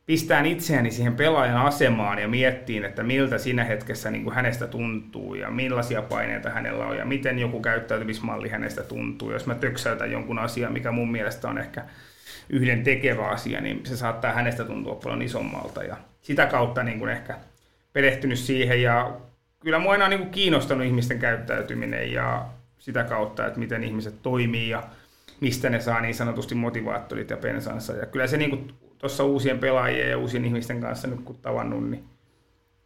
[0.07, 5.35] pistään itseäni siihen pelaajan asemaan ja miettiin, että miltä siinä hetkessä niin kuin hänestä tuntuu
[5.35, 9.33] ja millaisia paineita hänellä on ja miten joku käyttäytymismalli hänestä tuntuu.
[9.33, 11.85] Jos mä töksäytän jonkun asian, mikä mun mielestä on ehkä
[12.51, 15.83] yhden tekevä asia, niin se saattaa hänestä tuntua paljon isommalta.
[15.83, 17.35] Ja sitä kautta niin kuin ehkä
[17.93, 19.17] perehtynyt siihen ja
[19.61, 22.47] kyllä mua aina on niin kuin kiinnostanut ihmisten käyttäytyminen ja
[22.85, 24.83] sitä kautta, että miten ihmiset toimii ja
[25.41, 27.93] mistä ne saa niin sanotusti motivaattorit ja pensansa.
[27.93, 32.05] Ja kyllä se niin tuossa uusien pelaajien ja uusien ihmisten kanssa nyt kun tavannut, niin,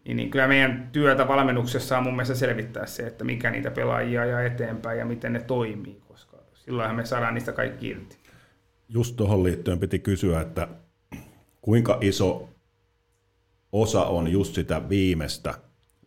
[0.04, 4.24] niin, niin kyllä meidän työtä valmennuksessa on mun mielestä selvittää se, että mikä niitä pelaajia
[4.24, 8.18] ja eteenpäin ja miten ne toimii, koska silloinhan me saadaan niistä kaikki irti
[8.88, 10.68] just tuohon liittyen piti kysyä, että
[11.60, 12.48] kuinka iso
[13.72, 15.54] osa on just sitä viimeistä,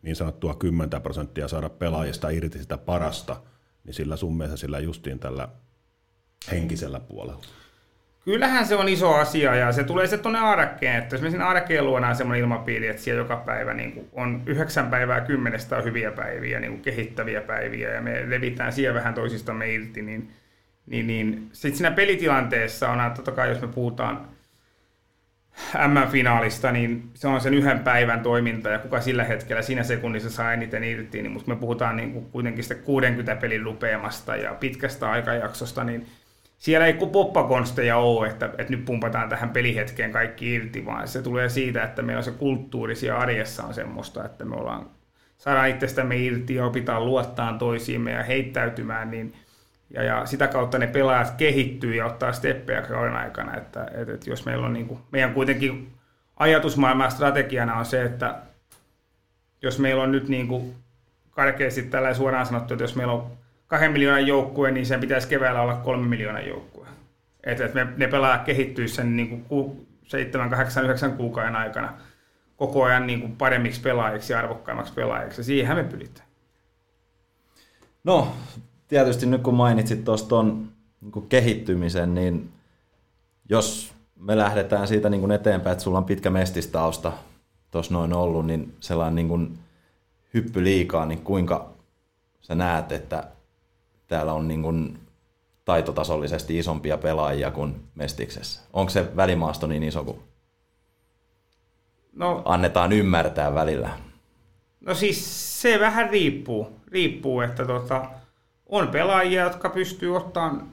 [0.01, 3.41] niin sanottua 10 prosenttia saada pelaajista irti sitä parasta,
[3.83, 5.47] niin sillä sun mielestä sillä justiin tällä
[6.51, 7.41] henkisellä puolella?
[8.25, 11.45] Kyllähän se on iso asia ja se tulee se tuonne arkeen, että jos me sinne
[11.45, 16.11] arkeen luodaan semmoinen ilmapiiri, että siellä joka päivä niin on yhdeksän päivää kymmenestä on hyviä
[16.11, 20.31] päiviä, niin kuin kehittäviä päiviä ja me levitään siellä vähän toisistamme irti, niin
[20.85, 24.27] niin, niin sitten siinä pelitilanteessa on, totta kai jos me puhutaan
[25.87, 30.53] M-finaalista, niin se on sen yhden päivän toiminta ja kuka sillä hetkellä siinä sekunnissa saa
[30.53, 35.11] eniten irti, niin mutta me puhutaan niin kuin kuitenkin sitä 60 pelin lupeamasta ja pitkästä
[35.11, 36.05] aikajaksosta, niin
[36.57, 41.49] siellä ei poppakonsteja ole, että, että nyt pumpataan tähän pelihetkeen kaikki irti, vaan se tulee
[41.49, 44.89] siitä, että meillä on se kulttuuri siellä arjessa on semmoista, että me ollaan,
[45.37, 49.33] saadaan itsestämme irti ja opitaan luottaa toisiimme ja heittäytymään, niin–
[49.93, 53.57] ja, ja sitä kautta ne pelaajat kehittyy ja ottaa steppejä kauden aikana.
[53.57, 55.93] Että, että, että jos meillä on niin kuin, meidän kuitenkin
[56.35, 58.35] ajatusmaailman strategiana on se, että
[59.61, 60.75] jos meillä on nyt niin kuin
[61.31, 63.31] karkeasti tällä suoraan sanottu, että jos meillä on
[63.67, 66.87] kahden miljoonan joukkue, niin sen pitäisi keväällä olla kolme miljoonan joukkue.
[67.43, 71.93] Että, että me, ne pelaajat kehittyy sen niin kuin 7, 8, 9 kuukauden aikana
[72.55, 75.39] koko ajan niin kuin paremmiksi pelaajiksi ja arvokkaimmaksi pelaajiksi.
[75.39, 76.27] Ja siihen me pyritään.
[78.03, 78.35] No,
[78.91, 82.51] tietysti nyt kun mainitsit tuosta tuon niin kehittymisen, niin
[83.49, 87.11] jos me lähdetään siitä niin kuin eteenpäin, että sulla on pitkä mestistausta
[87.71, 89.59] tuossa noin ollut, niin sellainen niin kuin
[90.33, 91.69] hyppy liikaa, niin kuinka
[92.41, 93.27] sä näet, että
[94.07, 94.99] täällä on niin kuin
[95.65, 98.61] taitotasollisesti isompia pelaajia kuin Mestiksessä?
[98.73, 100.19] Onko se välimaasto niin iso kuin
[102.13, 103.89] no, annetaan ymmärtää välillä?
[104.81, 108.20] No siis se vähän riippuu, riippuu että tota,
[108.71, 110.71] on pelaajia, jotka pystyy ottamaan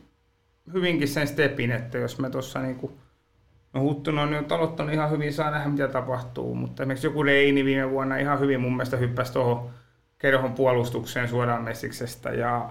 [0.72, 2.98] hyvinkin sen stepin, että jos me tuossa niinku,
[3.72, 7.64] no Huttunen on nyt aloittanut ihan hyvin, saa nähdä mitä tapahtuu, mutta esimerkiksi joku Reini
[7.64, 9.70] viime vuonna ihan hyvin mun mielestä hyppäsi tuohon
[10.18, 12.70] kerhon puolustukseen suoraan Messiksestä ja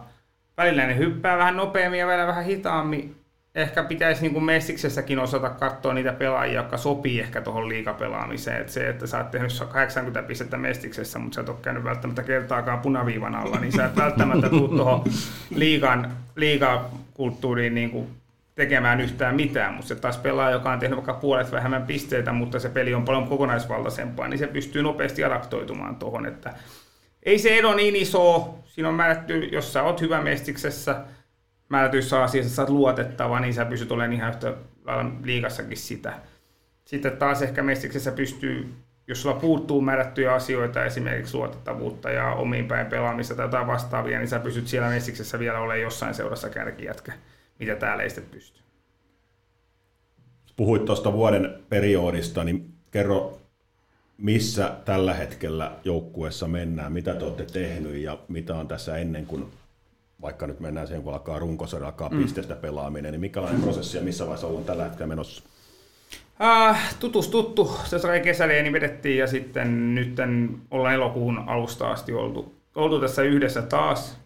[0.57, 3.15] välillä ne hyppää vähän nopeammin ja välillä vähän hitaammin.
[3.57, 8.61] Ehkä pitäisi niin kuin Messiksessäkin osata katsoa niitä pelaajia, jotka sopii ehkä tuohon liikapelaamiseen.
[8.61, 12.23] Et se, että sä oot tehnyt 80 pistettä Mestiksessä, mutta sä et ole käynyt välttämättä
[12.23, 15.03] kertaakaan punaviivan alla, niin sä et välttämättä tuu tuohon
[15.55, 18.07] liigan, liikakulttuuriin niin kuin
[18.55, 22.59] tekemään yhtään mitään, mutta se taas pelaa, joka on tehnyt vaikka puolet vähemmän pisteitä, mutta
[22.59, 26.53] se peli on paljon kokonaisvaltaisempaa, niin se pystyy nopeasti adaptoitumaan tuohon, että
[27.23, 28.55] ei se ero niin iso.
[28.65, 30.95] Siinä on määrätty, jos sä oot hyvä mestiksessä,
[31.69, 34.53] määrätyissä asioissa sä oot luotettava, niin sä pystyt olemaan ihan yhtä
[34.85, 36.13] lailla liikassakin sitä.
[36.85, 38.73] Sitten taas ehkä mestiksessä pystyy,
[39.07, 44.27] jos sulla puuttuu määrättyjä asioita, esimerkiksi luotettavuutta ja omiin päin pelaamista tai jotain vastaavia, niin
[44.27, 47.13] sä pystyt siellä mestiksessä vielä olemaan jossain seurassa kärkijätkä,
[47.59, 48.61] mitä täällä ei sitten pysty.
[50.55, 53.37] Puhuit tuosta vuoden periodista, niin kerro
[54.17, 59.45] missä tällä hetkellä joukkueessa mennään, mitä te olette tehnyt ja mitä on tässä ennen kuin
[60.21, 62.21] vaikka nyt mennään siihen, kun alkaa runkosarja, alkaa mm.
[62.21, 65.43] pisteestä pelaaminen, niin mikälainen prosessi ja missä vaiheessa ollaan tällä hetkellä menossa?
[66.41, 70.17] Äh, tutus tuttu, se sai kesäleeni vedettiin ja sitten nyt
[70.71, 74.17] ollaan elokuun alusta asti oltu, oltu tässä yhdessä taas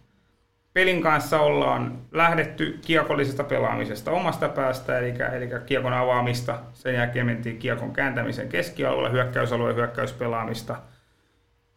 [0.73, 6.59] pelin kanssa ollaan lähdetty kiekollisesta pelaamisesta omasta päästä, eli, eli kiekon avaamista.
[6.73, 10.75] Sen jälkeen mentiin kiekon kääntämisen keskialueella, hyökkäysalueen hyökkäyspelaamista.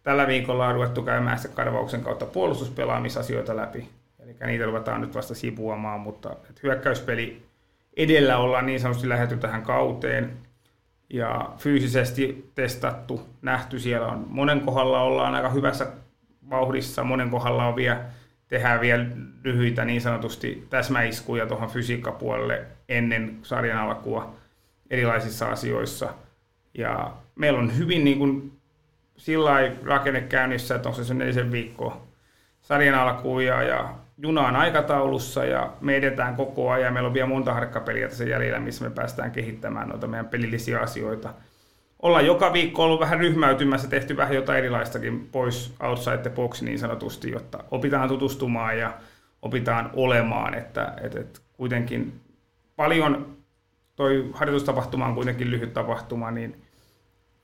[0.03, 3.89] Tällä viikolla on ruvettu käymään sitten karvauksen kautta puolustuspelaamisasioita läpi.
[4.41, 7.43] Eli niitä ruvetaan nyt vasta sivuamaan, mutta hyökkäyspeli
[7.97, 10.37] edellä ollaan niin sanotusti lähetty tähän kauteen.
[11.11, 14.27] Ja fyysisesti testattu, nähty siellä on.
[14.29, 15.87] Monen kohdalla ollaan aika hyvässä
[16.51, 18.01] vauhdissa, monen kohdalla on vielä
[18.49, 19.07] tehdään vielä
[19.45, 24.35] lyhyitä niin sanotusti täsmäiskuja tuohon fysiikkapuolelle ennen sarjan alkua
[24.91, 26.15] erilaisissa asioissa.
[26.75, 28.53] Ja meillä on hyvin niin kuin
[29.17, 29.51] sillä
[29.85, 32.07] rakenne käynnissä, että on se nelisen viikkoa
[32.63, 36.93] sarjan alkuun ja, ja juna on aikataulussa ja me edetään koko ajan.
[36.93, 41.35] Meillä on vielä monta harkkapeliä tässä jäljellä, missä me päästään kehittämään noita meidän pelillisiä asioita–
[42.05, 46.79] ollaan joka viikko ollut vähän ryhmäytymässä, tehty vähän jotain erilaistakin pois outside the box niin
[46.79, 48.95] sanotusti, jotta opitaan tutustumaan ja
[49.43, 52.21] opitaan olemaan, että, että, että kuitenkin
[52.77, 53.37] paljon
[53.97, 56.63] toi harjoitustapahtuma on kuitenkin lyhyt tapahtuma, niin,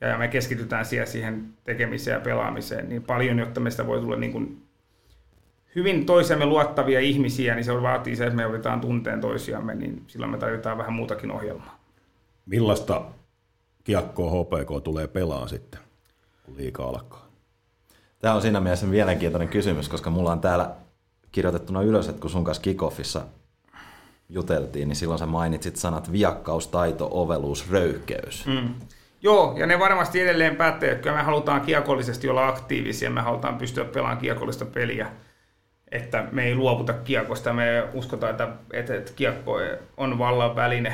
[0.00, 4.62] ja me keskitytään siihen tekemiseen ja pelaamiseen niin paljon, jotta meistä voi tulla niin kuin
[5.74, 10.32] hyvin toisemme luottavia ihmisiä, niin se vaatii se, että me opitaan tunteen toisiamme, niin silloin
[10.32, 11.80] me tarvitaan vähän muutakin ohjelmaa.
[12.46, 13.02] Millaista
[13.84, 15.80] kiekkoa HPK tulee pelaa sitten,
[16.44, 17.26] kun liika alkaa?
[18.18, 20.74] Tämä on siinä mielessä mielenkiintoinen kysymys, koska mulla on täällä
[21.32, 23.22] kirjoitettuna ylös, että kun sun kanssa kickoffissa
[24.28, 28.46] juteltiin, niin silloin sä mainitsit sanat viakkaus, taito, oveluus, röyhkeys.
[28.46, 28.74] Mm.
[29.22, 33.84] Joo, ja ne varmasti edelleen päättää, että me halutaan kiekollisesti olla aktiivisia, me halutaan pystyä
[33.84, 35.10] pelaamaan kiekollista peliä,
[35.92, 39.60] että me ei luovuta kiekosta, me uskotaan, että, että, että kiekko
[39.96, 40.92] on vallan väline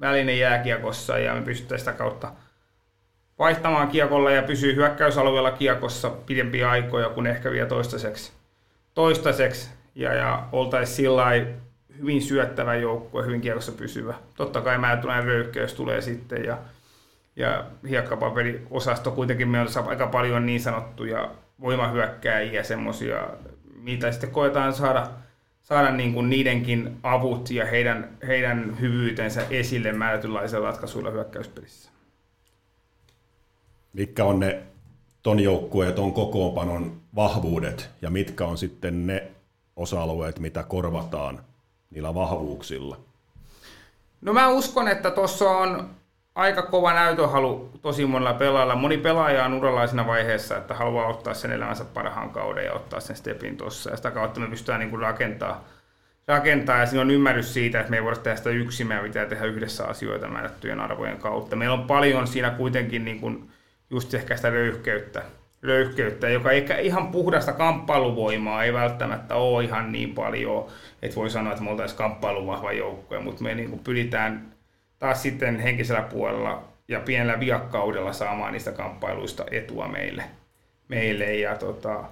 [0.00, 2.32] väline jääkiekossa ja me pystytään sitä kautta
[3.38, 8.32] vaihtamaan kiekolla ja pysyy hyökkäysalueella kiekossa pidempiä aikoja kuin ehkä vielä toistaiseksi.
[8.94, 11.24] toistaiseksi ja, ja oltaisiin sillä
[11.98, 14.14] hyvin syöttävä joukkue, hyvin kiekossa pysyvä.
[14.36, 16.58] Totta kai määrätynlainen röykkäys tulee sitten ja,
[17.36, 23.28] ja hiekkapaperi-osasto kuitenkin meillä on aika paljon niin sanottuja voimahyökkääjiä, semmoisia,
[23.82, 25.10] mitä sitten koetaan saada–
[25.70, 31.90] saada niin kuin niidenkin avut ja heidän, heidän hyvyytensä esille määrätynlaisilla ratkaisuilla hyökkäyspelissä.
[33.92, 34.62] Mitkä on ne
[35.22, 39.30] ton joukkueen ja ton kokoonpanon vahvuudet ja mitkä on sitten ne
[39.76, 41.44] osa-alueet, mitä korvataan
[41.90, 43.00] niillä vahvuuksilla?
[44.20, 45.90] No mä uskon, että tuossa on
[46.34, 48.74] aika kova näytöhalu tosi monella pelaajalla.
[48.76, 53.16] Moni pelaaja on uralaisena vaiheessa, että haluaa ottaa sen elämänsä parhaan kauden ja ottaa sen
[53.16, 53.90] stepin tuossa.
[53.90, 55.64] Ja sitä kautta me pystytään niin kuin rakentaa,
[56.28, 59.26] rakentaa ja siinä on ymmärrys siitä, että me ei voida tehdä sitä yksin, meidän pitää
[59.26, 61.56] tehdä yhdessä asioita määrättyjen arvojen kautta.
[61.56, 63.50] Meillä on paljon siinä kuitenkin niin kuin
[63.90, 65.22] just ehkä sitä röyhkeyttä,
[65.62, 70.66] röyhkeyttä, joka ehkä ihan puhdasta kamppailuvoimaa ei välttämättä ole ihan niin paljon,
[71.02, 74.52] että voi sanoa, että me oltaisiin kamppailuvahva joukkue, mutta me niin kuin pyritään
[75.00, 80.24] taas sitten henkisellä puolella ja pienellä viakkaudella saamaan niistä kamppailuista etua meille.
[80.88, 81.34] meille.
[81.34, 82.04] Ja tota,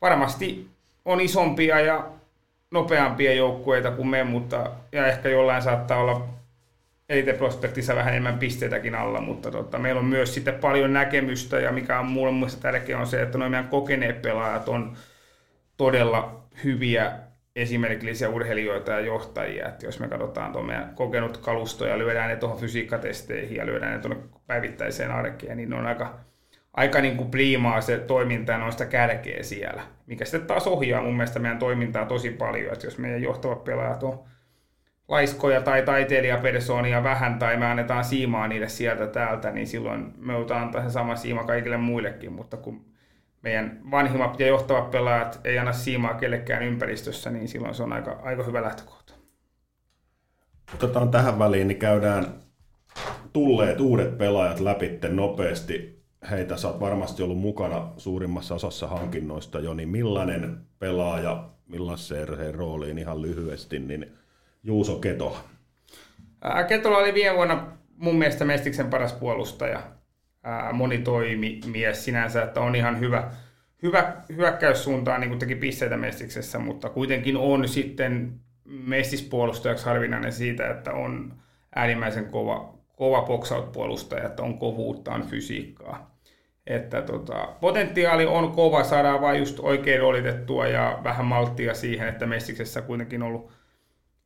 [0.00, 0.68] varmasti
[1.04, 2.06] on isompia ja
[2.70, 6.28] nopeampia joukkueita kuin me, mutta ja ehkä jollain saattaa olla
[7.08, 11.72] Elite Prospectissa vähän enemmän pisteitäkin alla, mutta tota, meillä on myös sitten paljon näkemystä ja
[11.72, 14.96] mikä on mulle mielestä tärkeää on se, että noin meidän kokeneet pelaajat on
[15.76, 17.12] todella hyviä
[17.56, 19.68] esimerkillisiä urheilijoita ja johtajia.
[19.68, 23.92] Että jos me katsotaan tuon meidän kokenut kalusto ja lyödään ne tuohon fysiikkatesteihin ja lyödään
[23.92, 26.18] ne tuonne päivittäiseen arkeen, niin ne on aika,
[26.72, 31.38] aika niin kuin priimaa se toiminta noista kärkeä siellä, mikä sitten taas ohjaa mun mielestä
[31.38, 34.24] meidän toimintaa tosi paljon, että jos meidän johtavat pelaajat on
[35.08, 40.82] laiskoja tai taiteilijapersoonia vähän tai me annetaan siimaa niille sieltä täältä, niin silloin me antaa
[40.82, 42.93] se sama siima kaikille muillekin, mutta kun
[43.44, 48.20] meidän vanhimmat ja johtavat pelaajat ei anna siimaa kellekään ympäristössä, niin silloin se on aika,
[48.22, 49.14] aika hyvä lähtökohta.
[50.74, 52.34] Otetaan tähän väliin, niin käydään
[53.32, 56.04] tulleet uudet pelaajat läpi nopeasti.
[56.30, 62.98] Heitä sä oot varmasti ollut mukana suurimmassa osassa hankinnoista jo, niin millainen pelaaja, millaiseen rooliin
[62.98, 64.12] ihan lyhyesti, niin
[64.62, 65.36] Juuso Keto.
[66.68, 69.82] Ketola oli viime vuonna mun mielestä Mestiksen paras puolustaja.
[70.72, 73.30] Monitoimimies sinänsä, että on ihan hyvä,
[73.82, 80.92] hyvä hyökkäyssuuntaan, niin kuin teki pisteitä Mestiksessä, mutta kuitenkin on sitten mestispuolustajaksi harvinainen siitä, että
[80.92, 81.34] on
[81.74, 86.14] äärimmäisen kova, kova boxout-puolustaja, että on kovuutta, on fysiikkaa.
[86.66, 92.26] Että tota, potentiaali on kova, saadaan vain just oikein roolitettua ja vähän malttia siihen, että
[92.26, 93.50] Mestiksessä kuitenkin ollut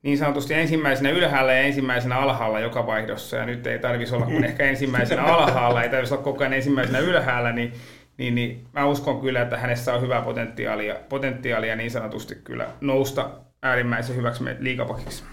[0.02, 4.44] niin sanotusti ensimmäisenä ylhäällä ja ensimmäisenä alhaalla joka vaihdossa, ja nyt ei tarvitsisi olla kuin
[4.50, 7.72] ehkä ensimmäisenä alhaalla, ei tarvitsisi olla koko ajan ensimmäisenä ylhäällä, niin,
[8.16, 13.30] niin, niin mä uskon kyllä, että hänessä on hyvää potentiaalia, potentiaalia niin sanotusti kyllä nousta
[13.62, 15.24] äärimmäisen hyväksi liikapakiksi.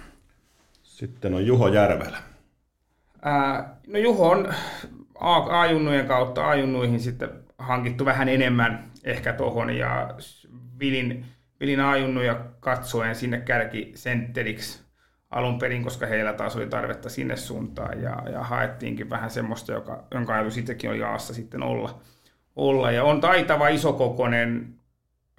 [0.84, 2.18] Sitten on Juho Järvelä.
[3.22, 4.54] Ää, no Juho on
[5.50, 10.16] A-junnujen kautta A-junnuihin sitten hankittu vähän enemmän ehkä tuohon, ja
[10.80, 11.26] Vilin
[11.60, 14.86] Vilin ajunnuja katsoen sinne kärki sentteriksi
[15.30, 20.04] alun perin, koska heillä taas oli tarvetta sinne suuntaan ja, ja haettiinkin vähän semmoista, joka,
[20.12, 22.02] jonka ajatus itsekin oli Aassa sitten olla.
[22.56, 22.92] olla.
[22.92, 24.76] Ja on taitava isokokoinen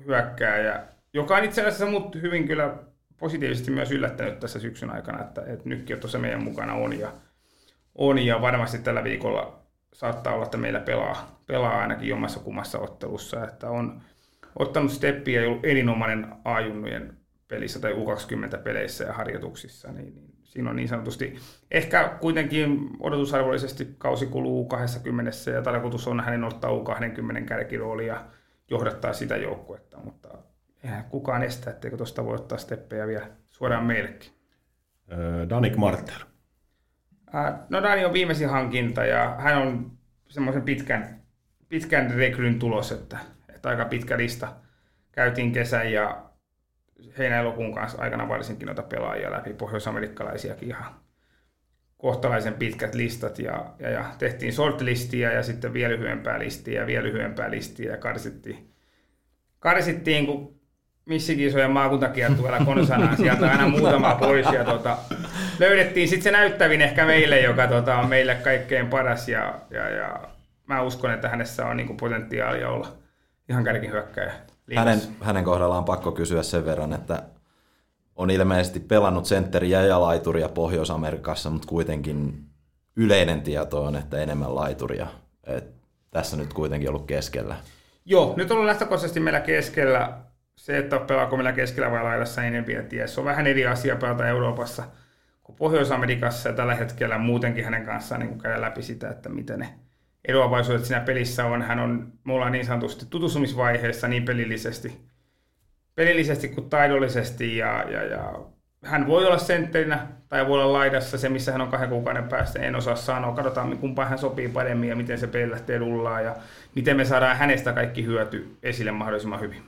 [0.07, 2.75] hyökkääjä, joka on itse asiassa mut hyvin kyllä
[3.19, 7.13] positiivisesti myös yllättänyt tässä syksyn aikana, että, että nytkin tuossa meidän mukana on ja,
[7.95, 13.45] on ja varmasti tällä viikolla saattaa olla, että meillä pelaa, pelaa ainakin jommassa kummassa ottelussa,
[13.45, 14.01] että on,
[14.59, 17.17] ottanut steppiä ja ollut erinomainen A-junnujen
[17.49, 21.37] pelissä tai U20-peleissä ja harjoituksissa, niin, niin siinä on niin sanotusti,
[21.71, 28.25] ehkä kuitenkin odotusarvollisesti kausi kuluu 20 ja tarkoitus on hänen ottaa U20 kärkiroolia ja
[28.71, 30.39] johdattaa sitä joukkuetta, mutta
[30.85, 34.31] eihän kukaan estä, etteikö tuosta voi ottaa steppejä vielä suoraan meillekin.
[35.49, 36.21] Danik Martel.
[37.69, 39.93] No Dani on viimeisin hankinta ja hän on
[40.29, 41.23] semmoisen pitkän,
[41.69, 43.19] pitkän rekryn tulos, että
[43.67, 44.49] että aika pitkä lista.
[45.13, 46.23] Käytiin kesän ja
[47.19, 50.95] heinä-elokuun kanssa aikana varsinkin noita pelaajia läpi, pohjoisamerikkalaisiakin ihan
[51.99, 57.05] kohtalaisen pitkät listat ja, ja, ja tehtiin shortlistia ja sitten vielä lyhyempää listiä ja vielä
[57.05, 58.73] lyhyempää listiä ja karsittiin,
[59.59, 60.61] karsittiin kun
[61.05, 64.99] missikisojen maakuntakiertueella konsanaan, sieltä aina muutama pois ja tota,
[65.59, 70.21] löydettiin sitten se näyttävin ehkä meille, joka tota, on meille kaikkein paras ja, ja, ja
[70.67, 73.06] mä uskon, että hänessä on niin potentiaalia olla,
[73.49, 74.33] ihan kärkihyökkäjä.
[74.77, 77.23] Hänen, hänen kohdallaan on pakko kysyä sen verran, että
[78.17, 82.47] on ilmeisesti pelannut sentteriä ja laituria Pohjois-Amerikassa, mutta kuitenkin
[82.97, 85.07] yleinen tieto on, että enemmän laituria.
[85.45, 85.65] Et
[86.11, 87.57] tässä nyt kuitenkin ollut keskellä.
[88.05, 90.19] Joo, nyt on ollut lähtökohtaisesti meillä keskellä.
[90.57, 93.07] Se, että pelaako meillä keskellä vai laidassa, en tiedä.
[93.07, 94.83] Se on vähän eri asia pelata Euroopassa
[95.43, 99.69] kuin Pohjois-Amerikassa ja tällä hetkellä muutenkin hänen kanssaan niin käydä läpi sitä, että miten ne
[100.29, 101.63] eroavaisuudet siinä pelissä on.
[101.63, 105.01] Hän on, me ollaan niin sanotusti tutustumisvaiheessa niin pelillisesti,
[105.95, 108.35] pelillisesti kuin taidollisesti ja, ja, ja
[108.85, 112.63] hän voi olla sentterinä tai voi olla laidassa se, missä hän on kahden kuukauden päästä,
[112.63, 113.35] en osaa sanoa.
[113.35, 116.37] Katsotaan, kumpaan hän sopii paremmin ja miten se peli lähtee rullaa ja
[116.75, 119.63] miten me saadaan hänestä kaikki hyöty esille mahdollisimman hyvin.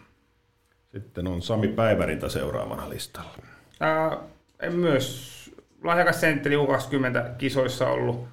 [0.93, 3.31] Sitten on Sami Päivärintä seuraavana listalla.
[3.81, 4.19] Ää,
[4.71, 5.39] myös
[5.85, 8.29] lahjakas sentteri U20 kisoissa ollut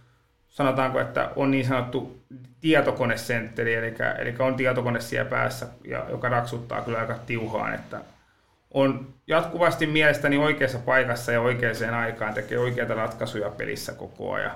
[0.55, 2.23] sanotaanko, että on niin sanottu
[2.61, 7.99] tietokonesentteri, eli, eli on tietokone siellä päässä, ja, joka raksuttaa kyllä aika tiuhaan, että
[8.73, 14.51] on jatkuvasti mielestäni oikeassa paikassa ja oikeaan aikaan, tekee oikeita ratkaisuja pelissä koko ajan.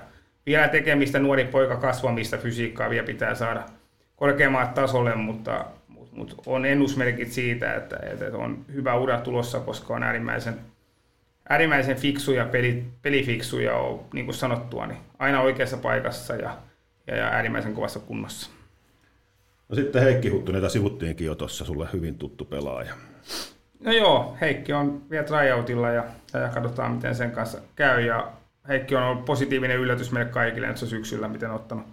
[0.46, 3.62] Vielä tekemistä nuori poika kasvamista, fysiikkaa vielä pitää saada
[4.16, 5.64] korkeammalle tasolle, mutta,
[6.12, 10.58] mutta, on ennusmerkit siitä, että, että on hyvä ura tulossa, koska on äärimmäisen
[11.50, 16.56] äärimmäisen fiksuja, peli, pelifiksuja on, niin kuin sanottua, niin aina oikeassa paikassa ja,
[17.06, 18.50] ja, ja äärimmäisen kovassa kunnossa.
[19.68, 22.94] No sitten Heikki Huttunen, jota sivuttiinkin jo tuossa, sulle hyvin tuttu pelaaja.
[23.84, 28.00] No joo, Heikki on vielä tryoutilla ja, ja katsotaan miten sen kanssa käy.
[28.00, 28.32] Ja
[28.68, 31.86] Heikki on ollut positiivinen yllätys meille kaikille nyt syksyllä, miten on ottanut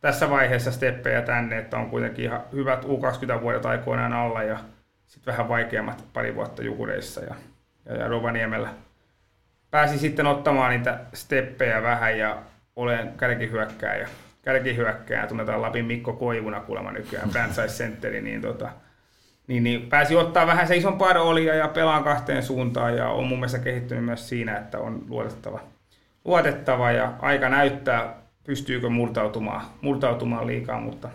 [0.00, 4.58] tässä vaiheessa steppejä tänne, että on kuitenkin ihan hyvät U20-vuodet aikoinaan alla ja
[5.06, 7.34] sitten vähän vaikeammat pari vuotta Jukureissa ja,
[7.86, 8.68] ja, ja Rovaniemellä
[9.74, 12.42] pääsi sitten ottamaan niitä steppejä vähän ja
[12.76, 14.08] olen kärkihyökkääjä.
[14.42, 18.70] Kärkihyökkääjä tunnetaan Lapin Mikko Koivuna kuulemma nykyään, franchise centeri, niin, tota,
[19.46, 23.38] niin, niin pääsi ottaa vähän se isompaa roolia ja pelaa kahteen suuntaan ja on mun
[23.38, 25.60] mielestä kehittynyt myös siinä, että on luotettava,
[26.24, 28.14] luotettava ja aika näyttää,
[28.44, 31.08] pystyykö murtautumaan, murtautumaan liikaa, mutta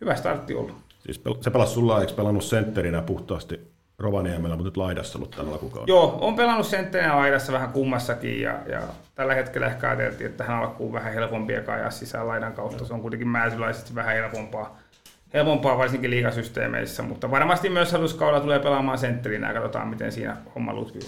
[0.00, 0.76] hyvä startti ollut.
[0.98, 5.98] Siis se pelasi sulla, eikö pelannut sentterinä puhtaasti Rovaniemellä, mutta nyt laidassa ollut tällä alkukaudella.
[5.98, 8.80] Joo, on pelannut sentterinä laidassa vähän kummassakin ja, ja
[9.14, 12.84] tällä hetkellä ehkä ajateltiin, että hän alkuun vähän helpompi ajaa sisään laidan kautta.
[12.84, 14.78] Se on kuitenkin määsylaisesti vähän helpompaa,
[15.34, 20.74] helpompaa varsinkin liikasysteemeissä, mutta varmasti myös hallituskaudella tulee pelaamaan sentterinä ja katsotaan, miten siinä homma
[20.74, 21.02] lutkuu.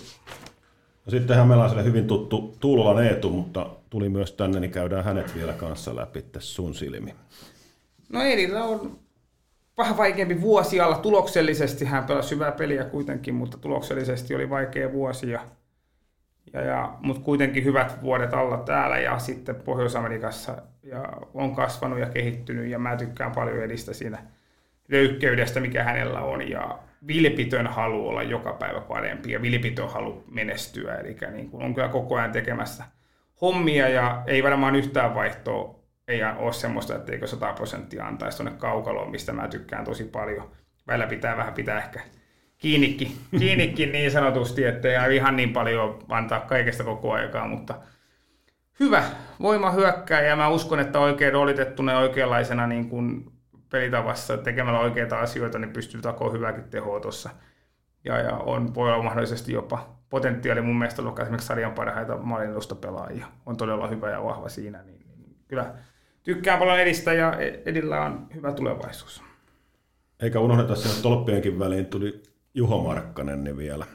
[1.06, 5.04] No sittenhän meillä on sille hyvin tuttu Tuulolan Eetu, mutta tuli myös tänne, niin käydään
[5.04, 7.14] hänet vielä kanssa läpi sun silmi.
[8.12, 8.98] No Eerillä on
[9.78, 10.98] vähän vaikeampi vuosi alla.
[10.98, 15.30] Tuloksellisesti hän pelasi hyvää peliä kuitenkin, mutta tuloksellisesti oli vaikea vuosi.
[15.30, 15.40] Ja,
[16.52, 21.04] ja, ja, mutta kuitenkin hyvät vuodet alla täällä ja sitten Pohjois-Amerikassa ja
[21.34, 24.18] on kasvanut ja kehittynyt ja mä tykkään paljon edistä siinä
[24.88, 30.94] löykkeydestä, mikä hänellä on ja vilpitön halu olla joka päivä parempi ja vilpitön halu menestyä.
[30.94, 32.84] Eli niin kuin on kyllä koko ajan tekemässä
[33.40, 35.77] hommia ja ei varmaan yhtään vaihtoa
[36.08, 40.50] ei ole semmoista, että eikö 100 prosenttia antaisi tuonne kaukaloon, mistä mä tykkään tosi paljon.
[40.86, 42.00] Välillä pitää vähän pitää ehkä
[42.58, 47.74] kiinnikin, kiinnikin niin sanotusti, että ei ihan niin paljon antaa kaikesta koko aikaa, mutta
[48.80, 49.02] hyvä
[49.42, 53.32] voima hyökkää ja mä uskon, että oikein roolitettuna oikeanlaisena niin kuin
[53.70, 57.30] pelitavassa tekemällä oikeita asioita, niin pystyy takoon hyvääkin tehoa tuossa.
[58.04, 62.74] Ja, ja on, voi olla mahdollisesti jopa potentiaali mun mielestä ollut esimerkiksi sarjan parhaita maalinnosta
[62.74, 63.26] pelaajia.
[63.46, 65.74] On todella hyvä ja vahva siinä, niin, niin kyllä
[66.28, 67.34] tykkään paljon edistä ja
[67.66, 69.22] Edillä on hyvä tulevaisuus.
[70.22, 72.22] Eikä unohdeta sen tolppienkin väliin tuli
[72.54, 73.86] Juho Markkanen niin vielä.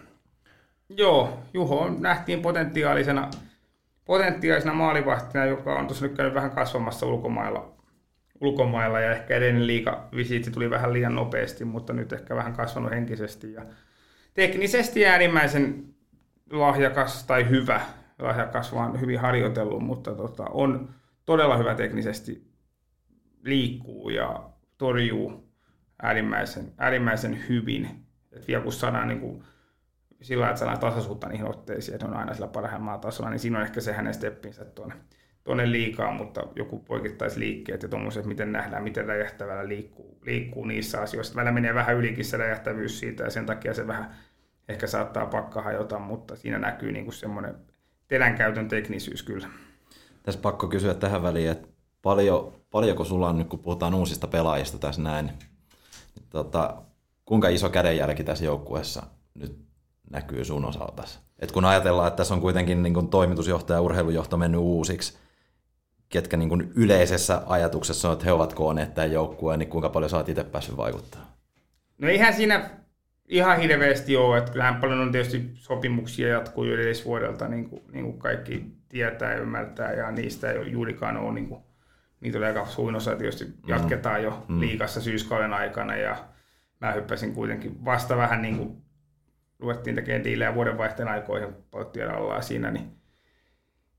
[0.90, 3.30] Joo, Juho nähtiin potentiaalisena,
[4.06, 7.72] potentiaalisena maalivahtina, joka on tuossa nyt käynyt vähän kasvamassa ulkomailla,
[8.42, 12.92] ulkomailla ja ehkä edellinen liiga visiitti tuli vähän liian nopeasti, mutta nyt ehkä vähän kasvanut
[12.92, 13.62] henkisesti ja
[14.34, 15.86] teknisesti äärimmäisen
[16.52, 17.82] lahjakas tai hyvä,
[18.20, 20.90] lahjakas vaan hyvin harjoitellut, mutta tota, on,
[21.26, 22.48] todella hyvä teknisesti,
[23.44, 25.50] liikkuu ja torjuu
[26.02, 28.06] äärimmäisen, äärimmäisen hyvin.
[28.32, 29.44] Et vielä kun saadaan niin kuin,
[30.22, 33.82] sillä että tasaisuutta niihin otteisiin, että on aina sillä parhaimmalla tasolla, niin siinä on ehkä
[33.82, 34.96] se hänen steppinsä tuonne,
[35.44, 41.36] tuonne liikaa, mutta joku poikittaisliikkeet ja tuommoiset, miten nähdään, miten räjähtävällä liikkuu, liikkuu niissä asioissa.
[41.36, 44.16] Välillä menee vähän ylikin se räjähtävyys siitä ja sen takia se vähän
[44.70, 47.56] ehkä saattaa pakka hajota, mutta siinä näkyy niin kuin semmoinen
[48.08, 49.50] teränkäytön teknisyys kyllä.
[50.24, 51.68] Tässä pakko kysyä tähän väliin, että
[52.02, 56.82] paljon, paljonko sulla on nyt, kun puhutaan uusista pelaajista tässä näin, niin tota,
[57.26, 59.04] kuinka iso kädenjälki tässä joukkueessa
[59.34, 59.60] nyt
[60.10, 61.04] näkyy sun osalta?
[61.40, 65.18] Et kun ajatellaan, että tässä on kuitenkin niin kuin toimitusjohtaja ja urheilujohto mennyt uusiksi,
[66.10, 70.10] ketkä niin kuin yleisessä ajatuksessa on, että he ovat kooneet tämän joukkueen, niin kuinka paljon
[70.10, 71.38] sä oot itse päässyt vaikuttaa?
[71.98, 72.70] No eihän siinä
[73.28, 78.06] ihan hirveästi ole, että kyllähän paljon on tietysti sopimuksia jatkuu jo edellisvuodelta, niin kuin, niin
[78.06, 81.64] kuin kaikki tietää ja ymmärtää, ja niistä ei juurikaan ole, niin kuin,
[82.20, 83.54] niitä oli aika suurin osa tietysti mm.
[83.68, 84.60] jatketaan jo mm.
[84.60, 86.18] liikassa syyskauden aikana, ja
[86.82, 88.78] mä hyppäsin kuitenkin vasta vähän niin kuin
[89.60, 91.50] ruvettiin tekemään diilejä vuodenvaihteen aikoihin,
[92.18, 92.92] ollaan siinä, niin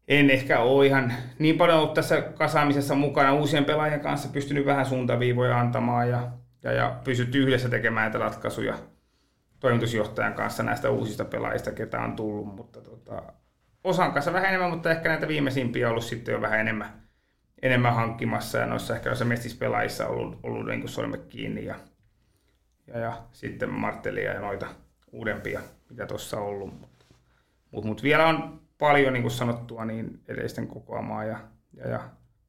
[0.09, 4.87] en ehkä ole ihan niin paljon ollut tässä kasaamisessa mukana uusien pelaajien kanssa, pystynyt vähän
[4.87, 6.31] suuntaviivoja antamaan ja,
[6.63, 8.75] ja, ja pystytty yhdessä tekemään näitä ratkaisuja
[9.61, 13.23] toimitusjohtajan kanssa näistä uusista pelaajista, ketä on tullut, mutta tota,
[13.85, 17.03] osan kanssa vähän enemmän, mutta ehkä näitä viimeisimpiä on ollut sitten jo vähän enemmän,
[17.63, 21.75] enemmän hankkimassa ja noissa ehkä noissa mestispelaajissa on ollut, ollut niin sormet kiinni ja,
[22.87, 24.67] ja, ja sitten Martelia ja noita
[25.13, 25.61] uudempia,
[25.91, 26.81] mitä tuossa on ollut.
[26.81, 27.05] Mutta
[27.71, 31.39] mut, mut vielä on paljon, niin kuin sanottua, niin edellisten kokoamaa ja,
[31.77, 32.01] ja, ja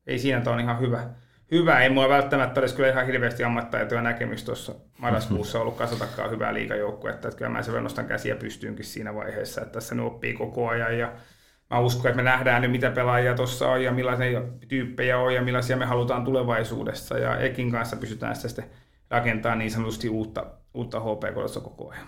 [0.07, 1.09] ei siinä, tämä on ihan hyvä,
[1.51, 1.79] hyvä.
[1.79, 7.27] Ei mulla välttämättä olisi kyllä ihan hirveästi ammattaitoja näkemys tuossa marraskuussa ollut kasatakaan hyvää liikajoukkuetta.
[7.27, 10.97] Että kyllä mä sen nostan käsiä pystyynkin siinä vaiheessa, että tässä ne oppii koko ajan
[10.97, 11.13] ja
[11.69, 15.41] mä uskon, että me nähdään nyt mitä pelaajia tuossa on ja millaisia tyyppejä on ja
[15.41, 18.65] millaisia me halutaan tulevaisuudessa ja Ekin kanssa pystytään sitä sitten
[19.09, 22.07] rakentamaan niin sanotusti uutta, uutta HPK koko ajan.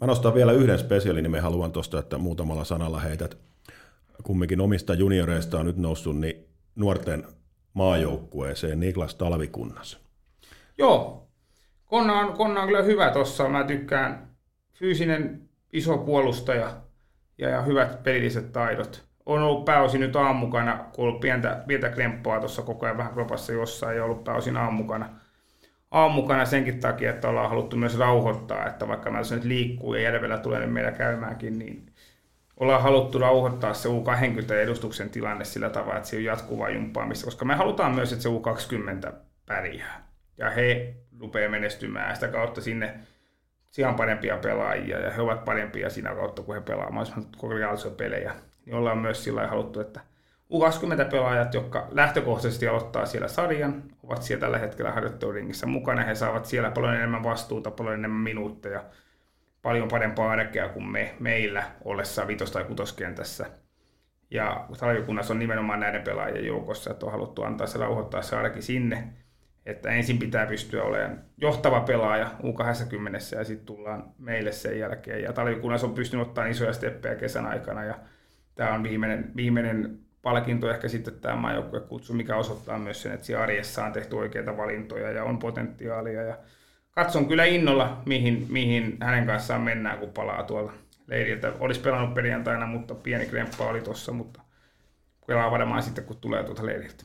[0.00, 3.38] Mä nostan vielä yhden spesiaalin, me haluan tuosta, että muutamalla sanalla heität
[4.22, 7.26] kumminkin omista junioreista on nyt noussut niin nuorten
[7.74, 10.00] maajoukkueeseen Niklas Talvikunnas.
[10.78, 11.28] Joo.
[11.86, 13.48] Konna on, Konna on kyllä hyvä tossa.
[13.48, 14.28] Mä tykkään
[14.72, 16.76] fyysinen iso puolustaja
[17.38, 19.04] ja, ja hyvät pelilliset taidot.
[19.26, 23.52] On ollut pääosin nyt aamukana, kun ollut pientä, pientä kremppaa tuossa koko ajan vähän kropassa
[23.52, 25.08] jossain ja ollut pääosin aamukana.
[25.90, 30.38] Aamukana senkin takia, että ollaan haluttu myös rauhoittaa, että vaikka mä nyt liikkuu ja järvellä
[30.38, 31.92] tulee meillä käymäänkin, niin
[32.56, 37.54] ollaan haluttu rauhoittaa se U20-edustuksen tilanne sillä tavalla, että se on jatkuvaa jumppaamista, koska me
[37.54, 39.12] halutaan myös, että se U20
[39.46, 40.08] pärjää.
[40.38, 42.94] Ja he rupeaa menestymään sitä kautta sinne
[43.78, 48.34] ihan parempia pelaajia ja he ovat parempia siinä kautta, kun he pelaavat mahdollisimman pelejä.
[48.66, 50.00] Niin ollaan myös sillä haluttu, että
[50.52, 56.04] U20-pelaajat, jotka lähtökohtaisesti aloittaa siellä sarjan, ovat siellä tällä hetkellä harjoitteluringissä mukana.
[56.04, 58.84] He saavat siellä paljon enemmän vastuuta, paljon enemmän minuutteja,
[59.64, 63.46] paljon parempaa arkea kuin me, meillä ollessa vitos- tai kutoskentässä.
[64.30, 68.62] Ja talvikunnassa on nimenomaan näiden pelaajien joukossa, että on haluttu antaa se rauhoittaa se arki
[68.62, 69.08] sinne,
[69.66, 75.22] että ensin pitää pystyä olemaan johtava pelaaja U20 ja sitten tullaan meille sen jälkeen.
[75.22, 77.94] Ja talvikunnassa on pystynyt ottaa isoja steppejä kesän aikana ja
[78.54, 83.42] tämä on viimeinen, viimeinen palkinto ehkä sitten tämä kutsu, mikä osoittaa myös sen, että siellä
[83.42, 86.22] arjessa on tehty oikeita valintoja ja on potentiaalia.
[86.22, 86.36] Ja
[86.94, 90.72] katson kyllä innolla, mihin, mihin hänen kanssaan mennään, kun palaa tuolla
[91.06, 91.52] leiriltä.
[91.60, 94.40] Olisi pelannut perjantaina, mutta pieni kremppa oli tuossa, mutta
[95.26, 97.04] pelaa varmaan sitten, kun tulee tuolta leiriltä.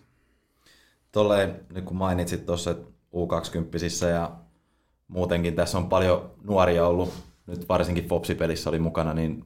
[1.11, 2.75] Tolleen, nyt kun mainitsit tuossa
[3.15, 4.31] U20 ja
[5.07, 7.13] muutenkin tässä on paljon nuoria ollut,
[7.47, 9.45] nyt varsinkin Fopsi-pelissä oli mukana, niin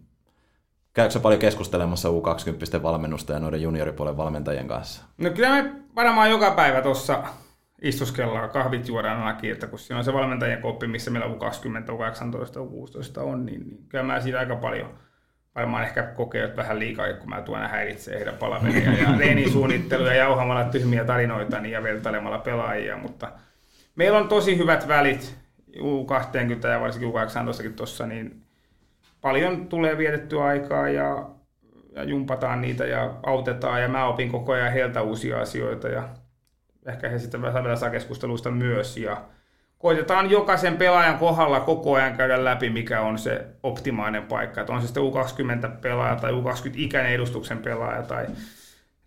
[0.93, 5.03] Käykö paljon keskustelemassa U20 valmennusta ja noiden junioripuolen valmentajien kanssa?
[5.17, 7.23] No kyllä me varmaan joka päivä tuossa
[7.83, 12.59] istuskellaan, kahvit juodaan ainakin, että kun siinä on se valmentajien koppi, missä meillä U20, U18,
[12.59, 14.93] U16 on, niin, niin kyllä mä siitä aika paljon
[15.55, 21.03] varmaan ehkä kokee vähän liikaa, kun mä tuon häiritsee heidän palaveria ja reenisuunnitteluja jauhamalla tyhmiä
[21.03, 23.31] tarinoita niin ja vertailemalla pelaajia, mutta
[23.95, 25.37] meillä on tosi hyvät välit
[25.77, 28.41] U20 ja varsinkin U18 tuossa, niin
[29.21, 31.29] paljon tulee vietettyä aikaa ja,
[31.95, 36.09] ja jumpataan niitä ja autetaan ja mä opin koko ajan heiltä uusia asioita ja
[36.85, 39.21] ehkä he sitten vielä saa keskusteluista myös ja
[39.77, 44.61] koitetaan jokaisen pelaajan kohdalla koko ajan käydä läpi, mikä on se optimaalinen paikka.
[44.61, 48.25] Että on se sitten U20-pelaaja tai U20-ikäinen edustuksen pelaaja tai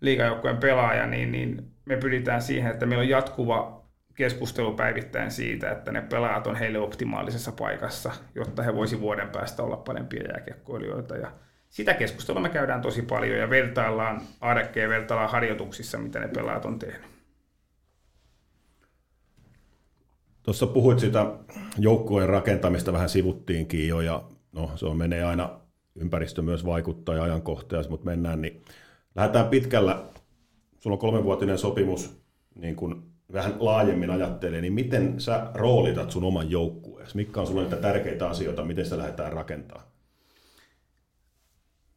[0.01, 3.77] liikajoukkojen pelaaja, niin, niin me pyritään siihen, että meillä on jatkuva
[4.15, 9.63] keskustelu päivittäin siitä, että ne pelaajat on heille optimaalisessa paikassa, jotta he voisi vuoden päästä
[9.63, 11.17] olla parempia jääkiekkoilijoita.
[11.17, 11.31] Ja
[11.69, 16.79] sitä keskustelua me käydään tosi paljon ja vertaillaan arkea vertaillaan harjoituksissa, mitä ne pelaajat on
[16.79, 17.16] tehnyt.
[20.47, 21.25] Tuossa puhuit sitä
[21.77, 25.49] joukkueen rakentamista, vähän sivuttiinkin jo, ja no, se on menee aina,
[25.95, 28.61] ympäristö myös vaikuttaa ja ajankohtaa, mutta mennään, niin
[29.15, 30.03] lähdetään pitkällä.
[30.79, 32.17] Sulla on kolmenvuotinen sopimus
[32.55, 37.15] niin kuin vähän laajemmin ajattelee, niin miten sä roolitat sun oman joukkueesi?
[37.15, 39.91] Mitkä on sulle niitä tärkeitä asioita, miten sitä lähdetään rakentaa?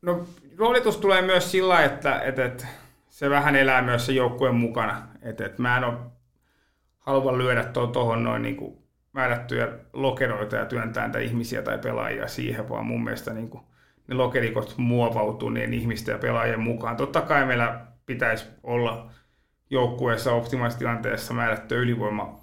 [0.03, 0.27] No
[0.57, 2.67] roolitus tulee myös sillä, että, että, että
[3.09, 5.09] se vähän elää myös se joukkueen mukana.
[5.23, 5.95] Että, että mä en ole
[7.01, 8.79] halua lyödä tuohon noin niin kuin
[9.13, 13.65] määrättyjä lokeroita ja työntää niitä ihmisiä tai pelaajia siihen, vaan mun mielestä niin kuin
[14.09, 16.97] ne lokerikot muovautuu niin ihmisten ja pelaajien mukaan.
[16.97, 19.11] Totta kai meillä pitäisi olla
[19.71, 22.41] joukkueessa optimaalisessa tilanteessa määrättyä ylivoima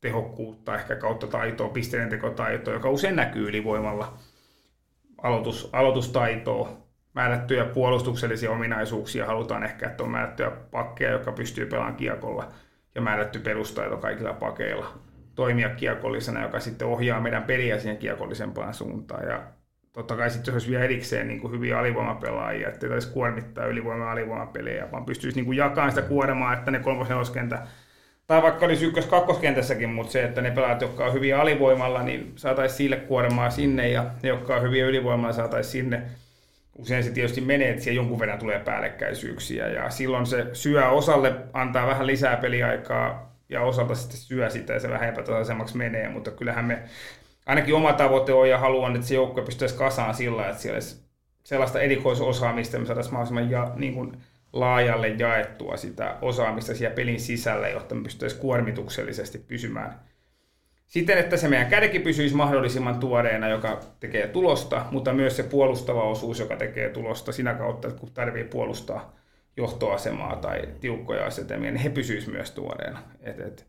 [0.00, 4.18] tehokkuutta, ehkä kautta taitoa, pisteiden tekotaitoa, joka usein näkyy ylivoimalla,
[5.22, 6.76] aloitus, aloitustaitoa,
[7.14, 12.52] määrättyjä puolustuksellisia ominaisuuksia, halutaan ehkä, että on määrättyjä pakkeja, joka pystyy pelaamaan kiekolla,
[12.94, 14.98] ja määrätty perustaito kaikilla pakeilla,
[15.34, 19.42] toimia kiekollisena, joka sitten ohjaa meidän peliä siihen kiekollisempaan suuntaan, ja
[19.92, 24.92] totta kai sitten olisi vielä erikseen niin kuin hyviä alivoimapelaajia, ettei taisi kuormittaa ylivoima- alivoimapelejä,
[24.92, 27.08] vaan pystyisi niin kuin jakamaan sitä kuormaa, että ne kolmos
[28.26, 32.32] tai vaikka olisi ykkös kakkoskentässäkin, mutta se, että ne pelaajat, jotka on hyviä alivoimalla, niin
[32.36, 36.02] saataisiin sille kuormaa sinne, ja ne, jotka on hyviä ylivoimalla, saataisiin sinne.
[36.74, 41.34] Usein se tietysti menee, että siellä jonkun verran tulee päällekkäisyyksiä, ja silloin se syö osalle,
[41.52, 46.30] antaa vähän lisää peliaikaa, ja osalta sitten syö sitä, ja se vähän epätasaisemmaksi menee, mutta
[46.30, 46.82] kyllähän me
[47.46, 51.04] ainakin oma tavoite on ja haluan, että se joukkue pystyisi kasaan sillä, että siellä olisi
[51.44, 54.16] sellaista erikoisosaamista, me saataisiin mahdollisimman ja, niin kuin
[54.52, 60.00] laajalle jaettua sitä osaamista siellä pelin sisällä, jotta me pystyisiin kuormituksellisesti pysymään
[60.86, 66.02] siten, että se meidän kädekin pysyisi mahdollisimman tuoreena, joka tekee tulosta, mutta myös se puolustava
[66.02, 69.14] osuus, joka tekee tulosta siinä kautta, kun tarvii puolustaa
[69.56, 72.98] johtoasemaa tai tiukkoja asetelmia, niin he pysyisivät myös tuoreena.
[73.20, 73.66] Et, et,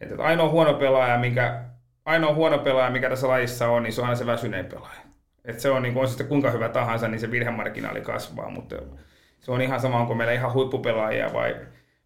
[0.00, 1.64] et, et ainoa huono pelaaja, mikä
[2.04, 5.00] ainoa huono pelaaja, mikä tässä lajissa on, niin se on aina se väsyneen pelaaja.
[5.44, 8.76] Et se on, niin on sitten kuinka hyvä tahansa, niin se virhemarginaali kasvaa, mutta
[9.40, 11.56] se on ihan sama, onko meillä ihan huippupelaajia vai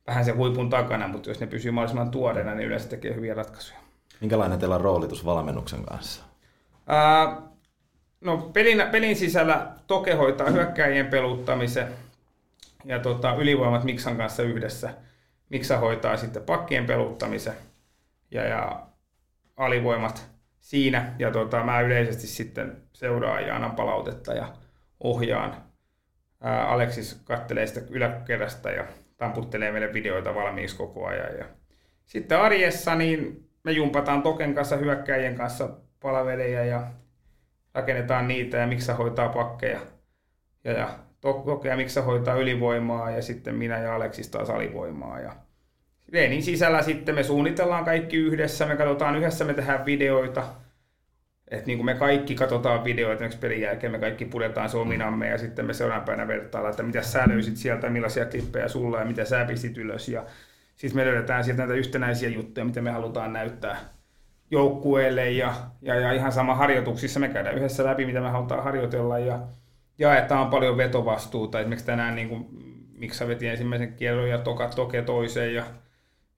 [0.07, 3.88] vähän se huipun takana, mutta jos ne pysyy mahdollisimman tuoreena, niin yleensä tekee hyviä ratkaisuja.
[4.21, 6.25] Minkälainen teillä on roolitus valmennuksen kanssa?
[6.87, 7.43] Ää,
[8.21, 11.89] no pelin, pelin sisällä Toke hoitaa hyökkäjien peluttamisen
[12.85, 14.95] ja tota, ylivoimat Miksan kanssa yhdessä.
[15.49, 17.55] Miksa hoitaa sitten pakkien peluttamisen
[18.31, 18.87] ja, ja
[19.57, 20.29] alivoimat
[20.61, 21.15] siinä.
[21.19, 24.53] Ja tota, mä yleisesti sitten seuraan ja annan palautetta ja
[25.01, 25.57] ohjaan.
[26.41, 28.85] Ää, Aleksis kattelee sitä yläkerrasta ja
[29.17, 31.39] tamputtelee meille videoita valmiiksi koko ajan.
[31.39, 31.45] Ja
[32.07, 35.69] sitten arjessa niin me jumpataan Token kanssa, hyökkäjien kanssa
[36.01, 36.87] palveleja ja
[37.75, 39.81] rakennetaan niitä ja Miksa hoitaa pakkeja.
[40.65, 40.89] Ja, ja
[41.21, 45.21] Toke ja Miksa hoitaa ylivoimaa ja sitten minä ja Aleksis taas alivoimaa.
[45.21, 45.33] Ja
[46.13, 50.45] Reenin sisällä sitten me suunnitellaan kaikki yhdessä, me katsotaan yhdessä, me tehdään videoita.
[51.51, 55.29] Että niin kuin me kaikki katsotaan videoita, esimerkiksi pelin jälkeen me kaikki pudetaan se ominamme
[55.29, 59.05] ja sitten me seuraavana päivänä vertaillaan, että mitä sä löysit sieltä, millaisia klippejä sulla ja
[59.05, 60.09] mitä sä pistit ylös.
[60.09, 60.25] Ja
[60.79, 63.77] sitten me löydetään sieltä näitä yhtenäisiä juttuja, mitä me halutaan näyttää
[64.51, 69.19] joukkueelle ja, ja, ja ihan sama harjoituksissa me käydään yhdessä läpi, mitä me halutaan harjoitella
[69.19, 69.39] ja
[69.99, 71.61] jaetaan paljon vetovastuuta.
[71.61, 72.47] Esimerkiksi tänään niin kuin,
[72.99, 75.65] Miksa veti ensimmäisen kierron ja Toka Toke toiseen ja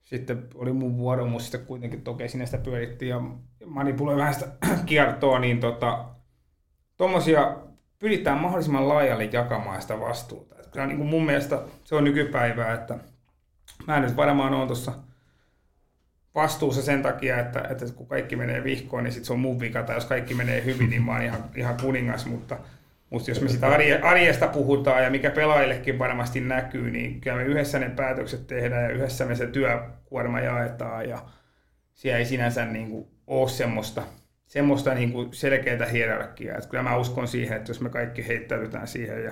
[0.01, 3.21] sitten oli mun vuoro, mutta sitten kuitenkin Toke sinne sitä pyörittiin ja
[3.65, 4.47] manipuloi vähän sitä
[4.85, 6.05] kiertoa, niin tota,
[6.97, 7.55] tommosia
[7.99, 10.55] pyritään mahdollisimman laajalle jakamaan sitä vastuuta.
[10.71, 12.97] Kyllä niin kuin mun mielestä se on nykypäivää, että
[13.87, 14.91] mä nyt varmaan on tuossa
[16.35, 19.83] vastuussa sen takia, että, että kun kaikki menee vihkoon, niin sitten se on mun vika,
[19.83, 22.57] tai jos kaikki menee hyvin, niin mä oon ihan, ihan kuningas, mutta,
[23.09, 23.67] mutta jos me sitä
[24.03, 28.89] arjesta puhutaan ja mikä pelaajillekin varmasti näkyy, niin kyllä me yhdessä ne päätökset tehdään ja
[28.89, 31.21] yhdessä me se työkuorma jaetaan ja
[31.93, 34.03] siellä ei sinänsä niin kuin ole semmoista,
[34.47, 36.57] semmoista niin kuin selkeää hierarkiaa.
[36.57, 39.31] Että kyllä mä uskon siihen, että jos me kaikki heittäydytään siihen ja,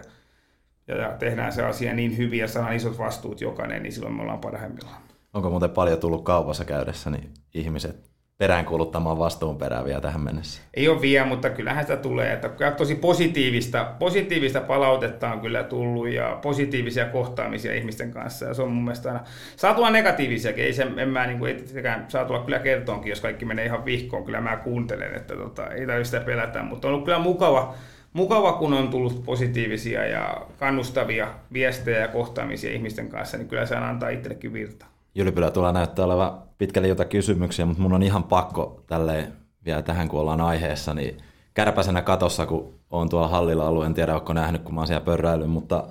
[0.89, 4.21] ja, ja tehdään se asia niin hyvin ja saadaan isot vastuut jokainen, niin silloin me
[4.21, 5.01] ollaan parhaimmillaan.
[5.33, 10.61] Onko muuten paljon tullut kaupassa käydessä niin ihmiset peräänkuuluttamaan vastuun perään vielä tähän mennessä?
[10.73, 12.33] Ei ole vielä, mutta kyllähän sitä tulee.
[12.33, 18.45] Että tosi positiivista, positiivista palautetta on kyllä tullut ja positiivisia kohtaamisia ihmisten kanssa.
[18.45, 19.23] Ja se on mun mielestä aina,
[19.55, 20.63] saa tulla negatiivisiakin.
[20.63, 21.65] Ei se, en mä, niin kuin, ei,
[22.07, 24.25] saa tulla kyllä kertoonkin, jos kaikki menee ihan vihkoon.
[24.25, 27.75] Kyllä mä kuuntelen, että tota, ei tarvitse sitä pelätä, mutta on ollut kyllä mukava,
[28.13, 33.75] mukava, kun on tullut positiivisia ja kannustavia viestejä ja kohtaamisia ihmisten kanssa, niin kyllä se
[33.75, 34.89] antaa itsellekin virtaa.
[35.15, 39.33] Jylpylä tulee näyttää olevan pitkälle jotain kysymyksiä, mutta mun on ihan pakko tälleen
[39.65, 41.17] vielä tähän, kun ollaan aiheessa, niin
[41.53, 45.05] kärpäsenä katossa, kun on tuolla hallilla ollut, en tiedä, onko nähnyt, kun mä oon siellä
[45.05, 45.83] pörräillyt, mutta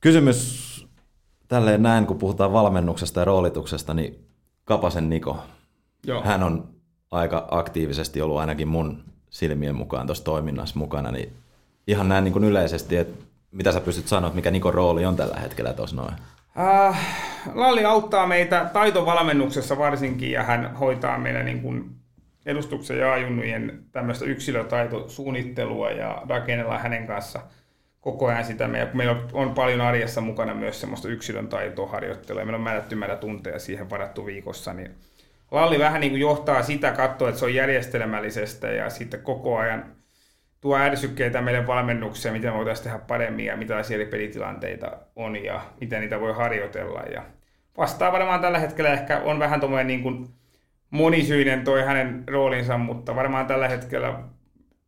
[0.00, 0.66] kysymys
[1.48, 4.28] tälleen näin, kun puhutaan valmennuksesta ja roolituksesta, niin
[4.64, 5.38] Kapasen Niko,
[6.06, 6.22] Joo.
[6.22, 6.68] hän on
[7.10, 9.04] aika aktiivisesti ollut ainakin mun
[9.36, 11.32] silmien mukaan tuossa toiminnassa mukana, niin
[11.86, 15.40] ihan näin niin kuin yleisesti, että mitä sä pystyt sanoa, mikä Nikon rooli on tällä
[15.40, 16.14] hetkellä tuossa noin?
[16.58, 17.00] Äh,
[17.54, 21.90] Lalli auttaa meitä taitovalmennuksessa varsinkin ja hän hoitaa meillä niin kuin
[22.46, 27.40] edustuksen ja ajunnujen tämmöistä yksilötaitosuunnittelua ja rakennella hänen kanssa
[28.00, 28.68] koko ajan sitä.
[28.68, 33.16] Meillä, meillä on paljon arjessa mukana myös semmoista yksilön taitoharjoittelua ja meillä on määrätty määrä
[33.16, 34.72] tunteja siihen varattu viikossa.
[34.72, 34.90] Niin
[35.50, 39.96] Lalli vähän niin kuin johtaa sitä, katsoa, että se on järjestelmällisestä ja sitten koko ajan
[40.60, 45.60] tuo ärsykkeitä meille valmennukseen, miten me voitaisiin tehdä paremmin ja mitä eri pelitilanteita on ja
[45.80, 47.00] miten niitä voi harjoitella.
[47.00, 47.22] Ja
[47.76, 50.28] vastaa varmaan tällä hetkellä ehkä on vähän tuommoinen niin kuin
[50.90, 54.18] monisyinen toi hänen roolinsa, mutta varmaan tällä hetkellä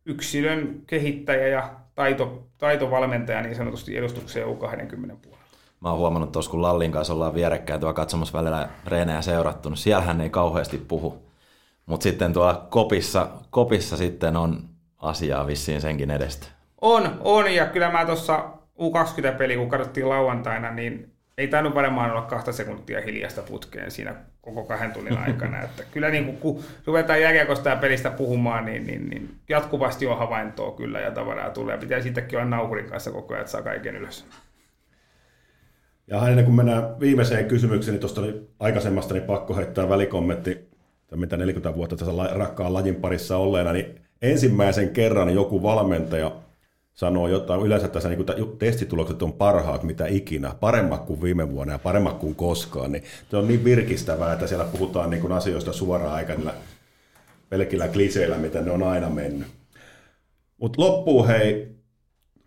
[0.05, 5.48] yksilön kehittäjä ja taito, taitovalmentaja niin sanotusti edustukseen U20 puolella.
[5.81, 9.77] Mä oon huomannut tuossa, kun Lallin kanssa ollaan vierekkäin tuolla katsomassa välillä reenejä seurattu, niin
[9.77, 11.29] siellähän ei kauheasti puhu.
[11.85, 16.47] Mutta sitten tuolla kopissa, kopissa sitten on asiaa vissiin senkin edestä.
[16.81, 18.45] On, on ja kyllä mä tuossa
[18.79, 24.63] U20-peli, kun katsottiin lauantaina, niin ei tainnut varmaan olla kahta sekuntia hiljasta putkeen siinä koko
[24.63, 25.61] kahden tunnin aikana.
[25.61, 30.71] että kyllä niin kun ruvetaan jääkiekosta ja pelistä puhumaan, niin, niin, niin, jatkuvasti on havaintoa
[30.71, 31.77] kyllä ja tavaraa tulee.
[31.77, 34.25] Pitää siitäkin olla nauhurin kanssa koko ajan, että saa kaiken ylös.
[36.09, 40.69] Ja ennen kuin mennään viimeiseen kysymykseen, niin tuosta oli aikaisemmasta niin pakko heittää välikommentti,
[41.15, 46.31] mitä 40 vuotta tässä rakkaan lajin parissa olleena, niin ensimmäisen kerran joku valmentaja
[46.93, 51.73] sanoo jotain, yleensä tässä niin kuin, testitulokset on parhaat mitä ikinä, paremmat kuin viime vuonna
[51.73, 55.73] ja paremmat kuin koskaan, niin se on niin virkistävää, että siellä puhutaan niin kuin asioista
[55.73, 56.53] suoraan aika niillä
[57.49, 59.47] pelkillä kliseillä, mitä ne on aina mennyt.
[60.57, 61.75] Mutta loppuun hei,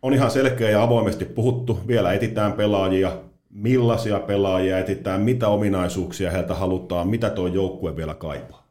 [0.02, 3.16] on ihan selkeä ja avoimesti puhuttu, vielä etitään pelaajia,
[3.52, 8.62] millaisia pelaajia etitään, mitä ominaisuuksia heiltä halutaan, mitä tuo joukkue vielä kaipaa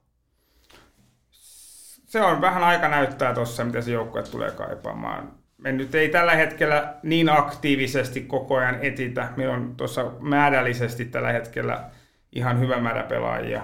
[2.12, 5.32] se on vähän aika näyttää tuossa, mitä se joukkue tulee kaipaamaan.
[5.58, 9.30] me nyt ei tällä hetkellä niin aktiivisesti koko ajan etitä.
[9.38, 11.90] Meillä on tuossa määrällisesti tällä hetkellä
[12.32, 13.62] ihan hyvä määrä pelaajia.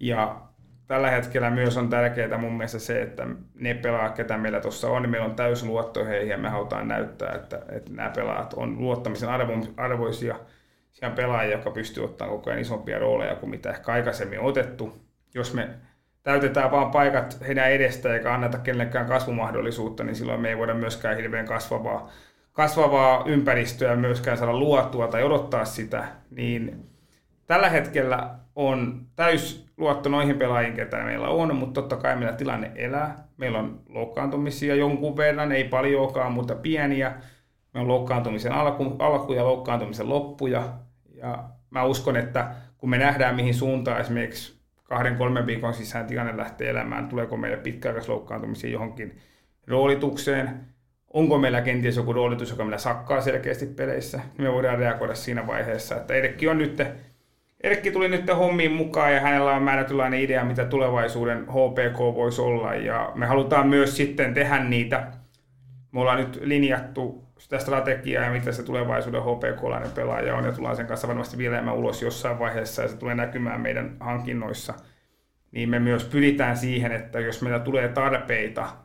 [0.00, 0.41] Ja
[0.92, 5.02] tällä hetkellä myös on tärkeää mun mielestä se, että ne pelaajat, ketä meillä tuossa on,
[5.02, 8.78] niin meillä on täysin luotto heihin ja me halutaan näyttää, että, että nämä pelaajat on
[8.78, 10.36] luottamisen arvo, arvoisia
[10.92, 15.06] siellä pelaajia, jotka pystyy ottamaan koko ajan isompia rooleja kuin mitä ehkä aikaisemmin on otettu.
[15.34, 15.68] Jos me
[16.22, 21.16] täytetään vaan paikat heidän edestä eikä anneta kenellekään kasvumahdollisuutta, niin silloin me ei voida myöskään
[21.16, 22.10] hirveän kasvavaa,
[22.52, 26.86] kasvavaa ympäristöä myöskään saada luotua tai odottaa sitä, niin
[27.46, 32.70] tällä hetkellä on täys luotto noihin pelaajiin, ketä meillä on, mutta totta kai meillä tilanne
[32.74, 33.28] elää.
[33.36, 37.12] Meillä on loukkaantumisia jonkun verran, ei paljonkaan, mutta pieniä.
[37.74, 40.62] Meillä on loukkaantumisen alku, alku ja loukkaantumisen loppuja.
[41.14, 46.36] Ja mä uskon, että kun me nähdään mihin suuntaan esimerkiksi kahden, kolmen viikon sisään tilanne
[46.36, 49.18] lähtee elämään, tuleeko meille pitkäaikaisloukkaantumisia johonkin
[49.66, 50.60] roolitukseen,
[51.12, 55.46] onko meillä kenties joku roolitus, joka meillä sakkaa selkeästi peleissä, niin me voidaan reagoida siinä
[55.46, 56.82] vaiheessa, että Erkki on nyt
[57.62, 62.74] Erkki tuli nyt hommiin mukaan ja hänellä on määrätynlainen idea, mitä tulevaisuuden HPK voisi olla.
[62.74, 65.12] Ja me halutaan myös sitten tehdä niitä.
[65.92, 70.76] Me ollaan nyt linjattu sitä strategiaa ja mitä se tulevaisuuden HPK-lainen pelaaja on ja tullaan
[70.76, 74.74] sen kanssa varmasti vielä ulos jossain vaiheessa ja se tulee näkymään meidän hankinnoissa.
[75.52, 78.68] Niin me myös pyritään siihen, että jos meillä tulee tarpeita–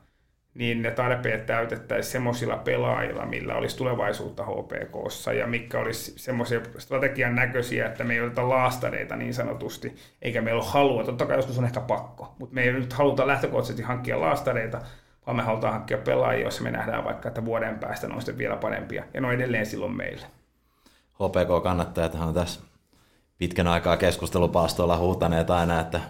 [0.58, 7.36] niin ne tarpeet täytettäisiin semmoisilla pelaajilla, millä olisi tulevaisuutta HPKssa ja mikä olisi semmoisia strategian
[7.36, 11.04] näköisiä, että me ei oteta laastareita niin sanotusti, eikä meillä ole halua.
[11.04, 14.82] Totta kai joskus on ehkä pakko, mutta me ei nyt haluta lähtökohtaisesti hankkia laastareita,
[15.26, 18.56] vaan me halutaan hankkia pelaajia, jos me nähdään vaikka, että vuoden päästä ne on vielä
[18.56, 19.04] parempia.
[19.14, 20.26] Ja ne on edelleen silloin meille.
[21.14, 22.62] HPK-kannattajat on tässä
[23.38, 26.02] pitkän aikaa keskustelupaastoilla huutaneet aina, että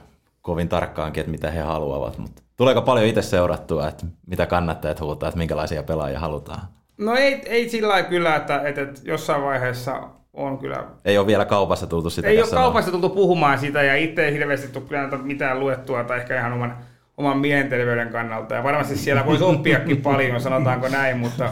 [0.48, 5.30] kovin tarkkaankin, että mitä he haluavat, mutta tuleeko paljon itse seurattua, että mitä kannattajat huutaa,
[5.30, 6.62] että minkälaisia pelaajia halutaan?
[6.98, 10.84] No ei, ei sillä lailla kyllä, että, että, että jossain vaiheessa on kyllä...
[11.06, 14.34] Ei ole vielä kaupassa tultu sitä Ei ole kaupassa tultu puhumaan sitä ja itse ei
[14.34, 16.78] hirveästi tule kyllä mitään luettua tai ehkä ihan oman,
[17.18, 18.56] oman mielenterveyden kannalta.
[18.56, 21.50] Ja varmasti siellä voisi oppiakin paljon, sanotaanko näin, mutta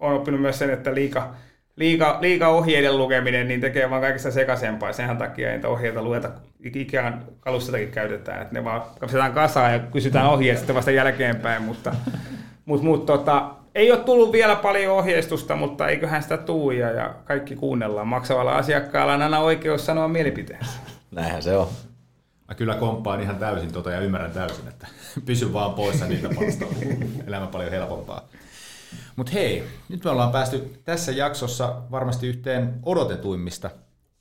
[0.00, 1.30] olen oppinut myös sen, että liika,
[1.76, 4.92] liika, liika ohjeiden lukeminen niin tekee vaan kaikista sekaisempaa.
[4.92, 6.30] Sen takia ei niitä ohjeita lueta.
[6.64, 11.94] Ikään kalustakin käytetään, että ne vaan kapsetaan kasaan ja kysytään ohjeet sitten vasta jälkeenpäin, mutta,
[12.66, 17.14] mutta, mutta tota, ei ole tullut vielä paljon ohjeistusta, mutta eiköhän sitä tuu ja, ja
[17.24, 18.08] kaikki kuunnellaan.
[18.08, 20.72] Maksavalla asiakkaalla on aina oikeus sanoa mielipiteensä.
[21.10, 21.68] Näinhän se on.
[22.48, 24.86] Mä kyllä komppaan ihan täysin tota ja ymmärrän täysin, että
[25.26, 26.80] pysy vaan poissa niitä palstoilta.
[27.26, 28.28] Elämä paljon helpompaa.
[29.16, 33.70] Mutta hei, nyt me ollaan päästy tässä jaksossa varmasti yhteen odotetuimmista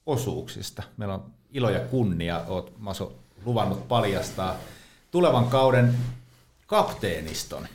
[0.05, 0.83] osuuksista.
[0.97, 3.15] Meillä on ilo ja kunnia, oot Maso
[3.45, 4.55] luvannut paljastaa
[5.11, 5.95] tulevan kauden
[6.67, 7.67] kapteeniston.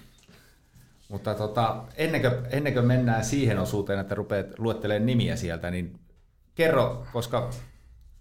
[1.08, 5.98] Mutta tota, ennen, kuin, ennen kuin mennään siihen osuuteen, että rupeat luettelemaan nimiä sieltä, niin
[6.54, 7.50] kerro, koska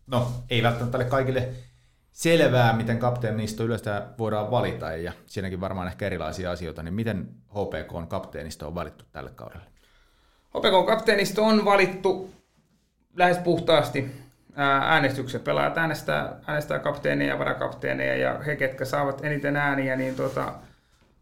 [0.08, 1.50] no, ei välttämättä ole kaikille
[2.18, 7.94] selvää, miten kapteenisto yleensä voidaan valita, ja siinäkin varmaan ehkä erilaisia asioita, niin miten HPK
[7.94, 9.66] on kapteenisto on valittu tälle kaudelle?
[10.58, 12.30] HPK kapteenisto on valittu
[13.16, 14.12] lähes puhtaasti
[14.56, 15.42] äänestyksen.
[15.42, 20.54] Pelaajat äänestää, äänestää kapteeneja ja varakapteeneja, ja he, ketkä saavat eniten ääniä, niin tota,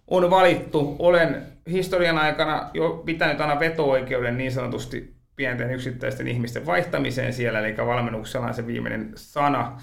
[0.08, 0.96] on valittu.
[1.00, 7.78] Olen historian aikana jo pitänyt aina veto-oikeuden niin sanotusti pienten yksittäisten ihmisten vaihtamiseen siellä, eli
[7.78, 9.82] valmennuksella on se viimeinen sana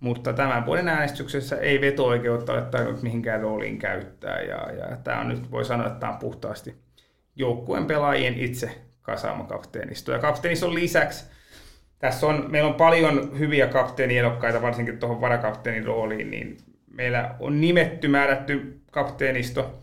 [0.00, 4.40] mutta tämän vuoden äänestyksessä ei veto-oikeutta ole tarvinnut mihinkään rooliin käyttää.
[4.40, 6.74] Ja, ja tämä on nyt, voi sanoa, että tämä on puhtaasti
[7.36, 8.70] joukkueen pelaajien itse
[9.02, 10.12] kasaama kapteenisto.
[10.12, 11.24] Ja kapteeniston lisäksi
[11.98, 16.56] tässä on, meillä on paljon hyviä kapteeniedokkaita, varsinkin tuohon varakapteenin rooliin, niin
[16.90, 19.78] meillä on nimetty, määrätty kapteenisto,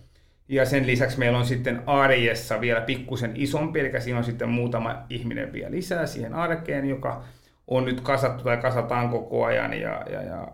[0.50, 5.06] ja sen lisäksi meillä on sitten arjessa vielä pikkusen isompi, eli siinä on sitten muutama
[5.10, 7.24] ihminen vielä lisää siihen arkeen, joka
[7.68, 10.48] on nyt kasattu tai kasataan koko ajan ja, ja, ja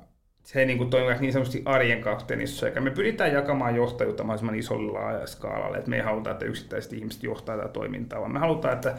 [0.43, 5.25] se niin kuin toimii niin sanotusti arjen kapteenissa, eikä me pyritään jakamaan johtajuutta mahdollisimman isolla
[5.25, 8.95] skaalalla, että me ei haluta, että yksittäiset ihmiset johtaa tätä toimintaa, vaan me halutaan, että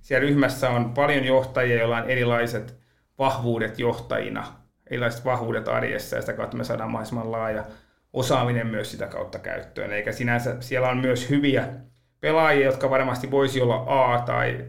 [0.00, 2.76] siellä ryhmässä on paljon johtajia, joilla on erilaiset
[3.18, 4.44] vahvuudet johtajina,
[4.90, 7.64] erilaiset vahvuudet arjessa, ja sitä kautta me saadaan mahdollisimman laaja
[8.12, 9.92] osaaminen myös sitä kautta käyttöön.
[9.92, 11.68] Eikä sinänsä siellä on myös hyviä
[12.20, 14.64] pelaajia, jotka varmasti voisi olla A tai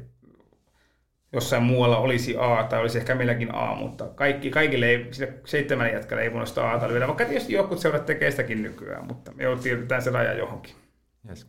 [1.34, 5.94] jossain muualla olisi A tai olisi ehkä meilläkin A, mutta kaikki, kaikille ei, sille seitsemän
[5.94, 9.44] jätkälle ei voinut sitä A lyödä, vaikka tietysti jotkut seurat tekee sitäkin nykyään, mutta me
[9.64, 10.76] tiedetään se raja johonkin.
[11.30, 11.48] Yes.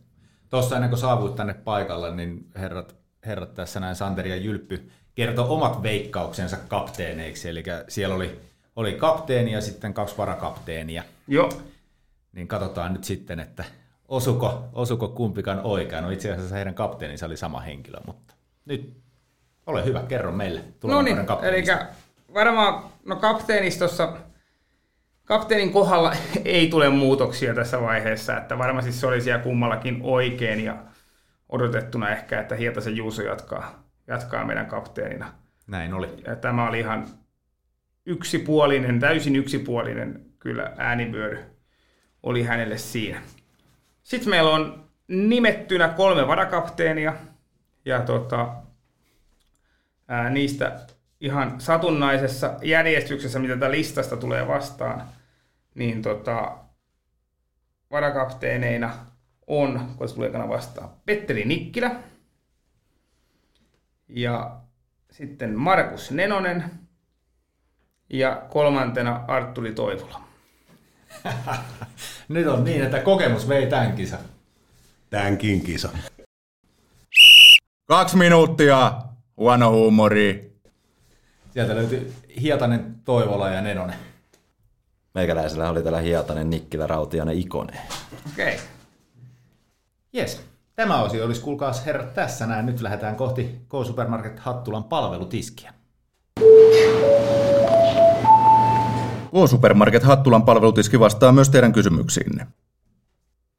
[0.49, 5.45] Tuossa ennen kuin saavuit tänne paikalle, niin herrat, herrat tässä näin Santeri ja Jylppy kertoi
[5.47, 8.39] omat veikkauksensa kapteeneiksi, eli siellä oli,
[8.75, 11.03] oli kapteeni ja sitten kaksi varakapteenia.
[11.27, 11.49] Joo.
[12.31, 13.63] Niin katsotaan nyt sitten, että
[14.07, 16.03] osuko, osuko kumpikaan oikein.
[16.03, 18.33] No itse asiassa heidän kapteeninsa oli sama henkilö, mutta
[18.65, 18.97] nyt
[19.69, 21.63] ole hyvä, kerro meille No niin, eli
[22.33, 24.13] varmaan no kapteenistossa,
[25.25, 26.13] kapteenin kohdalla
[26.45, 30.75] ei tule muutoksia tässä vaiheessa, että varmasti se oli siellä kummallakin oikein ja
[31.49, 35.33] odotettuna ehkä, että Hietasen Juuso jatkaa, jatkaa meidän kapteenina.
[35.67, 36.09] Näin oli.
[36.27, 37.07] Ja tämä oli ihan
[38.05, 41.39] yksipuolinen, täysin yksipuolinen kyllä äänivyöry
[42.23, 43.21] oli hänelle siinä.
[44.03, 47.13] Sitten meillä on nimettynä kolme varakapteenia
[47.85, 48.55] ja tota,
[50.09, 50.79] ää, niistä
[51.21, 55.03] ihan satunnaisessa järjestyksessä, mitä tätä listasta tulee vastaan,
[55.75, 56.57] niin tota,
[57.91, 58.93] varakapteeneina
[59.47, 61.95] on, kun se tulee vastaan, Petteri Nikkilä
[64.09, 64.57] ja
[65.11, 66.63] sitten Markus Nenonen
[68.09, 70.21] ja kolmantena Artuli Toivola.
[72.29, 74.17] Nyt on niin, että kokemus vei tämän kisa.
[75.09, 75.89] Tämänkin kisa.
[77.85, 78.91] Kaksi minuuttia,
[79.39, 80.55] huono huumori.
[81.51, 83.95] Sieltä löytyy Hietanen, Toivola ja Nenonen.
[85.13, 87.79] Meikäläisellä oli täällä Hietanen, Nikkilä, Rautianen, Ikonen.
[88.33, 88.53] Okei.
[88.53, 88.65] Okay.
[90.13, 90.41] Jes.
[90.75, 92.65] Tämä osio olisi, kuulkaas herrat, tässä näin.
[92.65, 95.73] Nyt lähdetään kohti K-Supermarket Hattulan palvelutiskiä.
[99.31, 102.47] K-Supermarket Hattulan palvelutiski vastaa myös teidän kysymyksiinne.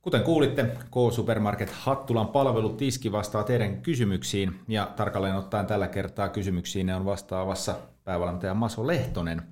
[0.03, 7.05] Kuten kuulitte, K-Supermarket Hattulan palvelutiski vastaa teidän kysymyksiin ja tarkalleen ottaen tällä kertaa kysymyksiin on
[7.05, 7.75] vastaavassa
[8.05, 9.43] päävalmentaja Maso Lehtonen.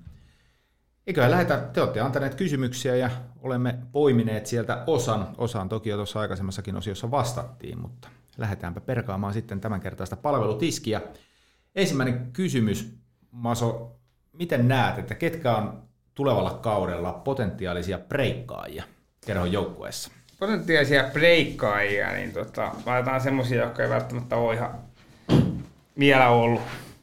[1.07, 3.09] Eiköhän lähetä, te olette antaneet kysymyksiä ja
[3.41, 5.27] olemme poimineet sieltä osan.
[5.37, 11.01] Osaan toki jo tuossa aikaisemmassakin osiossa vastattiin, mutta lähdetäänpä perkaamaan sitten tämän kertaista palvelutiskiä.
[11.75, 12.99] Ensimmäinen kysymys,
[13.31, 13.95] Maso,
[14.33, 15.83] miten näet, että ketkä on
[16.15, 18.83] tulevalla kaudella potentiaalisia breikkaajia
[19.25, 20.18] kerhon joukkueessa?
[20.39, 24.79] Potentiaalisia breikkaajia, niin tota, laitetaan semmoisia, jotka ei välttämättä ole ihan
[25.99, 26.61] vielä ollut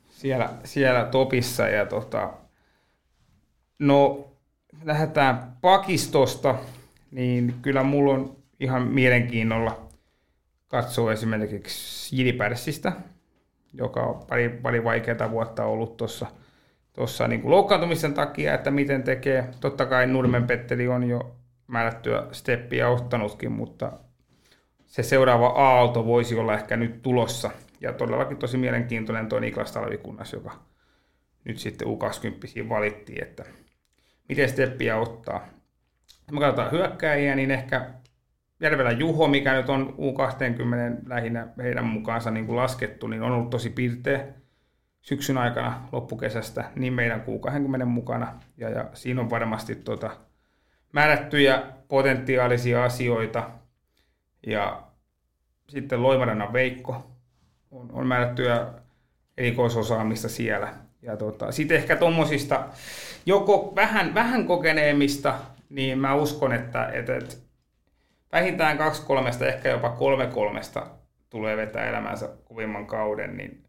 [0.09, 1.69] siellä, siellä topissa.
[1.69, 2.33] Ja tota,
[3.79, 4.29] no,
[4.85, 6.55] lähdetään pakistosta,
[7.11, 9.89] niin kyllä mulla on ihan mielenkiinnolla
[10.69, 12.93] katsoa esimerkiksi Jilipärsistä,
[13.73, 16.27] joka on pari, pari vaikeaa vuotta ollut tuossa–
[16.97, 19.49] tuossa niin loukkaantumisen takia, että miten tekee.
[19.61, 21.37] Totta kai Nurmen Petteri on jo
[21.67, 23.93] määrättyä steppiä ottanutkin, mutta
[24.87, 27.51] se seuraava aalto voisi olla ehkä nyt tulossa.
[27.81, 30.53] Ja todellakin tosi mielenkiintoinen tuo Niklas Talvikunnas, joka
[31.45, 33.45] nyt sitten U20 valittiin, että
[34.29, 35.47] miten steppiä ottaa.
[36.33, 37.91] Me katsotaan hyökkääjiä, niin ehkä
[38.61, 43.51] Järvelä Juho, mikä nyt on U20 lähinnä heidän mukaansa niin kuin laskettu, niin on ollut
[43.51, 44.27] tosi pirteä
[45.01, 48.41] syksyn aikana loppukesästä niin meidän Q20 mukana.
[48.57, 50.11] Ja, ja siinä on varmasti tuota,
[50.97, 53.51] määrättyjä potentiaalisia asioita.
[54.47, 54.83] Ja
[55.69, 57.07] sitten Loimarannan Veikko
[57.71, 58.67] on, on määrättyjä
[59.37, 60.75] erikoisosaamista siellä.
[61.03, 62.65] Ja tota, sitten ehkä tuommoisista
[63.27, 65.35] joko vähän, vähän kokeneemmista,
[65.71, 67.37] niin mä uskon, että, että, että
[68.33, 70.87] vähintään kaksi kolmesta, ehkä jopa kolme kolmesta
[71.31, 73.65] tulee vetää elämänsä kovimman kauden, niin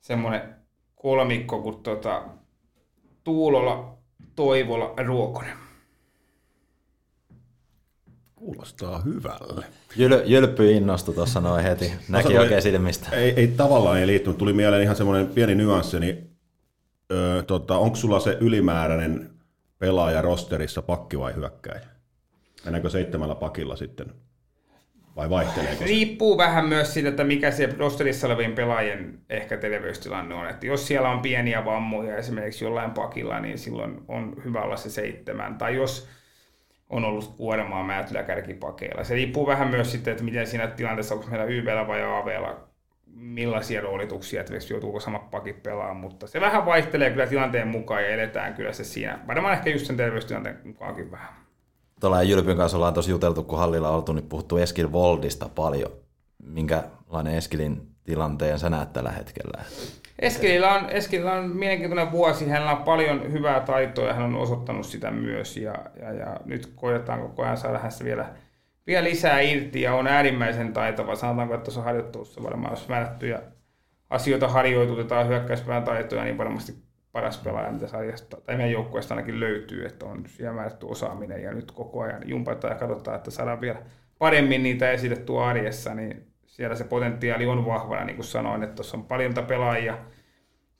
[0.00, 0.54] semmoinen
[0.94, 2.22] kolmikko kuin tota,
[3.24, 3.98] Tuulola,
[4.36, 5.61] Toivola, Ruokonen.
[8.42, 9.64] Kuulostaa hyvälle.
[9.96, 13.08] Jyl, jylppy innostui tuossa noin heti, näki oikein silmistä.
[13.12, 16.30] Ei, ei tavallaan ei liittynyt, tuli mieleen ihan semmoinen pieni nyanssi, niin
[17.12, 19.30] öö, tota, onko sulla se ylimääräinen
[19.78, 21.80] pelaaja rosterissa pakki vai hyökkäjä?
[22.64, 24.06] Mennäänkö seitsemällä pakilla sitten
[25.16, 25.84] vai vaihteleeko se?
[25.84, 30.48] Riippuu vähän myös siitä, että mikä se rosterissa olevien pelaajien ehkä terveystilanne on.
[30.48, 34.90] Että jos siellä on pieniä vammoja esimerkiksi jollain pakilla, niin silloin on hyvä olla se
[34.90, 35.58] seitsemän.
[35.58, 36.08] Tai jos
[36.92, 39.04] on ollut kuoremaa määtyllä kärkipakeilla.
[39.04, 42.60] Se riippuu vähän myös sitten, että miten siinä tilanteessa, onko meillä YVllä vai AVlla,
[43.06, 48.08] millaisia roolituksia, että joutuuko samat pakit pelaamaan, mutta se vähän vaihtelee kyllä tilanteen mukaan ja
[48.08, 49.18] eletään kyllä se siinä.
[49.26, 51.42] Varmaan ehkä just sen terveystilanteen mukaankin vähän
[52.02, 55.90] tuolla Jylpyn kanssa ollaan tosi juteltu, kun hallilla on oltu, niin puhuttu Eskil Voldista paljon.
[56.44, 59.64] Minkälainen Eskilin tilanteen sä näet tällä hetkellä?
[60.18, 64.86] Eskilillä on, Eskilillä on mielenkiintoinen vuosi, hänellä on paljon hyvää taitoa ja hän on osoittanut
[64.86, 65.56] sitä myös.
[65.56, 68.26] Ja, ja, ja nyt koetaan koko ajan saada hänessä vielä,
[68.86, 71.14] vielä lisää irti ja on äärimmäisen taitava.
[71.14, 73.42] Sanotaanko, että tuossa harjoittelussa varmaan, jos määrättyjä
[74.10, 76.74] asioita harjoitutetaan hyökkäyspään taitoja, niin varmasti
[77.12, 81.52] paras pelaaja, mitä sarjasta, tai meidän joukkueesta ainakin löytyy, että on siellä määrätty osaaminen, ja
[81.52, 83.78] nyt koko ajan jumpataan ja katsotaan, että saadaan vielä
[84.18, 88.96] paremmin niitä esitettyä arjessa, niin siellä se potentiaali on vahvana, niin kuin sanoin, että tuossa
[88.96, 89.98] on paljon pelaajia,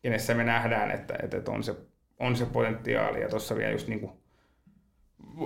[0.03, 1.75] kenessä me nähdään, että, että on, se,
[2.19, 4.13] on se potentiaali, ja tuossa vielä just niin kuin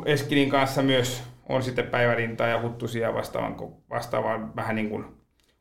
[0.04, 3.56] Eskilin kanssa myös on sitten päivärintaa ja huttusia vastaavan,
[3.90, 5.04] vastaavan vähän niin kuin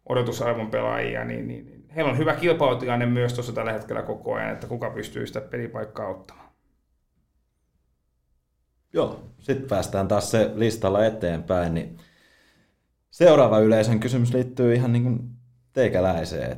[0.09, 4.51] odotusarvon pelaajia, niin, niin, niin heillä on hyvä kilpailutilanne myös tuossa tällä hetkellä koko ajan,
[4.51, 6.49] että kuka pystyy sitä pelipaikkaa ottamaan.
[8.93, 11.97] Joo, sitten päästään taas se listalla eteenpäin, niin
[13.15, 15.19] seuraava yleisön kysymys liittyy ihan niin kuin
[15.73, 16.57] teikäläiseen.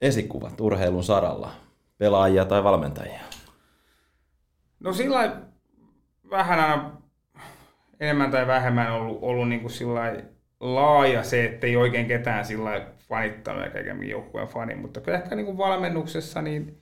[0.00, 1.52] Esikuvat urheilun saralla,
[1.98, 3.20] pelaajia tai valmentajia?
[4.80, 5.36] No sillä
[6.30, 6.90] vähän aina
[8.00, 10.16] enemmän tai vähemmän ollut, ollut niin kuin sillä
[10.60, 15.34] laaja se, että ei oikein ketään sillä fanittanut eikä ikään joukkueen fani, mutta kyllä ehkä
[15.34, 16.80] niin kuin valmennuksessa niin,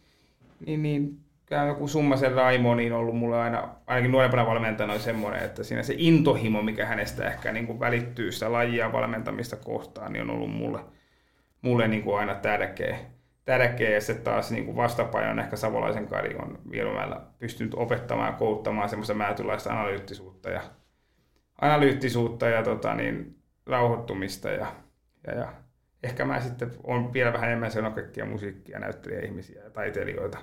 [0.66, 5.42] niin, niin kyllä joku Summasen Raimo niin on ollut mulle aina, ainakin nuorempana valmentajana semmoinen,
[5.42, 10.22] että siinä se intohimo, mikä hänestä ehkä niin kuin välittyy sitä lajia valmentamista kohtaan, niin
[10.22, 10.80] on ollut mulle,
[11.62, 12.98] mulle niin kuin aina tärkeä.
[13.44, 13.90] tärkeä.
[13.90, 18.88] Ja se taas niin kuin vastapaino ehkä Savolaisen Kari on Vierumäellä pystynyt opettamaan ja kouluttamaan
[18.88, 20.60] semmoista määtylaista analyyttisuutta ja,
[21.60, 23.36] analyyttisuutta ja tota, niin,
[23.66, 24.66] rauhoittumista ja,
[25.26, 25.52] ja, ja
[26.02, 30.38] ehkä mä sitten on vielä vähän enemmän senokekkia musiikkia, näyttelijäihmisiä ja taiteilijoita,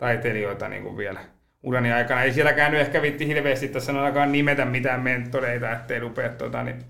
[0.00, 1.20] taiteilijoita niin kuin vielä
[1.62, 2.22] urani aikana.
[2.22, 6.84] Ei siellä käynyt ehkä vitti hirveästi tässä ainakaan nimetä mitään mentoreita, ettei rupea tuota, niin,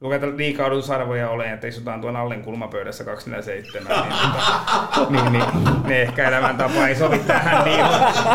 [0.00, 5.44] luketa liikaa odotusarvoja ole, että istutaan tuon Allen kulmapöydässä 247, niin, tuota, niin, niin,
[5.84, 7.84] ne ehkä elämäntapa ei sovi tähän niin,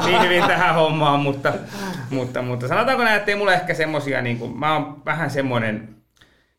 [0.06, 1.54] niin hyvin tähän hommaan, mutta,
[2.10, 5.90] mutta, mutta sanotaanko näin, että ei mulle ehkä semmosia, niin kuin, mä oon vähän semmoinen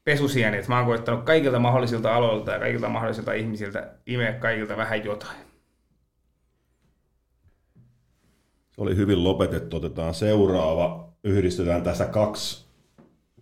[0.04, 5.04] pesusieni, että mä oon koittanut kaikilta mahdollisilta aloilta ja kaikilta mahdollisilta ihmisiltä imeä kaikilta vähän
[5.04, 5.48] jotain.
[8.67, 9.76] Se oli hyvin lopetettu.
[9.76, 11.08] Otetaan seuraava.
[11.24, 12.68] Yhdistetään tässä kaksi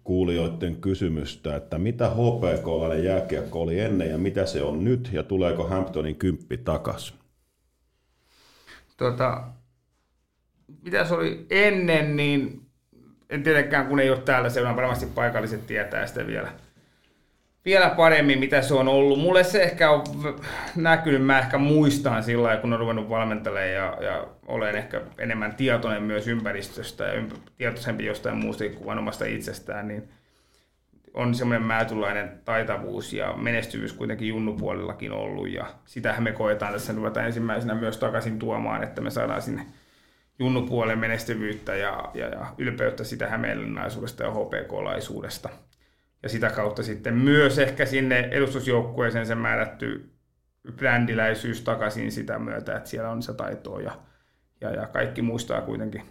[0.04, 2.66] kuulijoiden kysymystä, että mitä HPK
[3.04, 7.14] jääkiekko oli ennen ja mitä se on nyt ja tuleeko Hamptonin kymppi takas?
[8.96, 9.44] Tota,
[10.82, 12.66] mitä se oli ennen, niin
[13.30, 16.52] en tietenkään kun ei ole täällä, se on varmasti paikalliset tietää sitä vielä,
[17.66, 19.18] vielä paremmin, mitä se on ollut.
[19.18, 20.04] Mulle se ehkä on
[20.76, 26.02] näkynyt, mä ehkä muistan sillä kun on ruvennut valmentelemaan ja, ja olen ehkä enemmän tietoinen
[26.02, 30.08] myös ympäristöstä ja ympä, tietoisempi jostain muusta kuin omasta itsestään, niin
[31.14, 37.26] on semmoinen määtynlainen taitavuus ja menestyvyys kuitenkin junnupuolellakin ollut ja sitähän me koetaan tässä ruvetaan
[37.26, 39.66] ensimmäisenä myös takaisin tuomaan, että me saadaan sinne
[40.38, 45.48] junnupuolen menestyvyyttä ja, ja, ja ylpeyttä sitä hämeenlinnaisuudesta ja HPK-laisuudesta.
[46.26, 50.10] Ja sitä kautta sitten myös ehkä sinne edustusjoukkueeseen se määrätty
[50.76, 53.92] brändiläisyys takaisin sitä myötä, että siellä on se taitoa ja,
[54.60, 56.02] ja, ja kaikki muistaa kuitenkin.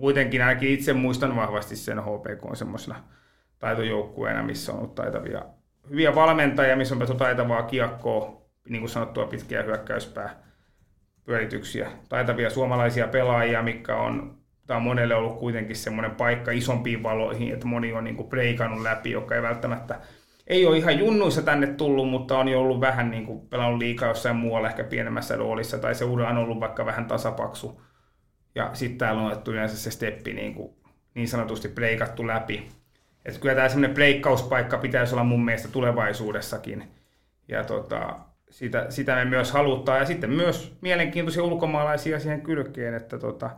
[0.00, 3.04] Kuitenkin ainakin itse muistan vahvasti sen HPK on semmoisena
[3.58, 5.44] taitojoukkueena, missä on ollut taitavia,
[5.90, 10.42] hyviä valmentajia, missä on taitavaa kiekkoa, niin kuin sanottua pitkiä hyökkäyspää
[11.24, 17.52] pyörityksiä, taitavia suomalaisia pelaajia, mikä on, tämä on monelle ollut kuitenkin semmoinen paikka isompiin valoihin,
[17.52, 20.00] että moni on niin breikannut läpi, joka ei välttämättä
[20.46, 24.08] ei ole ihan junnuissa tänne tullut, mutta on jo ollut vähän niin kuin pelannut liikaa
[24.08, 27.82] jossain muualla ehkä pienemmässä roolissa, tai se ura on ollut vaikka vähän tasapaksu.
[28.54, 30.74] Ja sitten täällä on otettu yleensä se steppi niin, kuin,
[31.14, 32.68] niin sanotusti breikattu läpi.
[33.24, 36.84] Että kyllä tämä semmoinen breikkauspaikka pitäisi olla mun mielestä tulevaisuudessakin.
[37.48, 38.18] Ja tota,
[38.50, 39.98] sitä, sitä me myös haluttaa.
[39.98, 43.50] Ja sitten myös mielenkiintoisia ulkomaalaisia siihen kylkeen, että tota,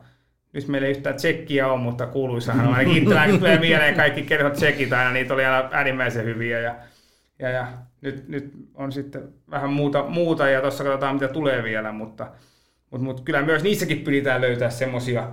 [0.57, 3.05] nyt meillä ei yhtään tsekkiä ole, mutta kuuluisahan on ainakin
[3.39, 6.59] tulee mieleen kaikki kerhot tsekit aina, niitä oli aina äärimmäisen hyviä.
[6.59, 6.75] Ja,
[7.39, 7.67] ja, ja
[8.01, 12.27] nyt, nyt, on sitten vähän muuta, muuta ja tuossa katsotaan mitä tulee vielä, mutta,
[12.91, 15.29] mutta, mutta kyllä myös niissäkin pyritään löytää semmoisia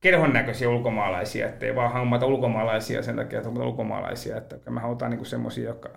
[0.00, 5.26] kerhon näköisiä ulkomaalaisia, ettei vaan hammata ulkomaalaisia sen takia, että ulkomaalaisia, että me halutaan niin
[5.26, 5.88] semmoisia, jotka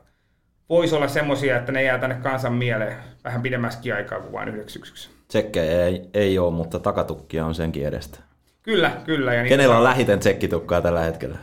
[0.70, 4.80] voisi olla semmoisia, että ne jää tänne kansan mieleen vähän pidemmäskin aikaa kuin vain yhdeksi
[4.80, 5.10] yksi.
[5.28, 8.27] Tsekkejä ei, ei ole, mutta takatukkia on senkin edestä.
[8.68, 9.34] Kyllä, kyllä.
[9.34, 11.38] Ja Kenellä on lähiten tsekkitukkaa tällä hetkellä?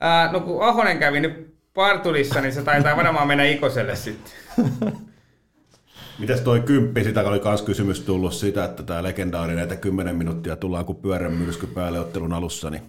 [0.00, 4.32] Ää, no kun Ahonen kävi nyt parturissa, niin se taitaa varmaan mennä Ikoselle sitten.
[6.18, 10.56] Mites toi kymppi, sitä oli myös kysymys tullut siitä, että tämä legendaarinen, että 10 minuuttia
[10.56, 12.82] tullaan kuin pyörän myrsky päälle ottelun alussa, niin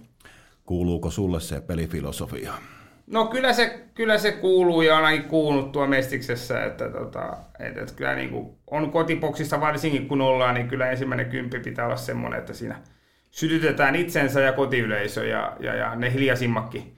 [0.66, 2.52] kuuluuko sulle se pelifilosofia?
[3.06, 7.80] No kyllä se, kyllä se kuuluu ja on ainakin kuulunut tuo Mestiksessä, että, tota, että,
[7.80, 11.96] että kyllä niin kuin on kotipoksissa varsinkin kun ollaan, niin kyllä ensimmäinen kymppi pitää olla
[11.96, 12.76] semmoinen, että siinä
[13.34, 16.94] sytytetään itsensä ja kotiyleisö ja, ja, ja ne hiljaisimmatkin,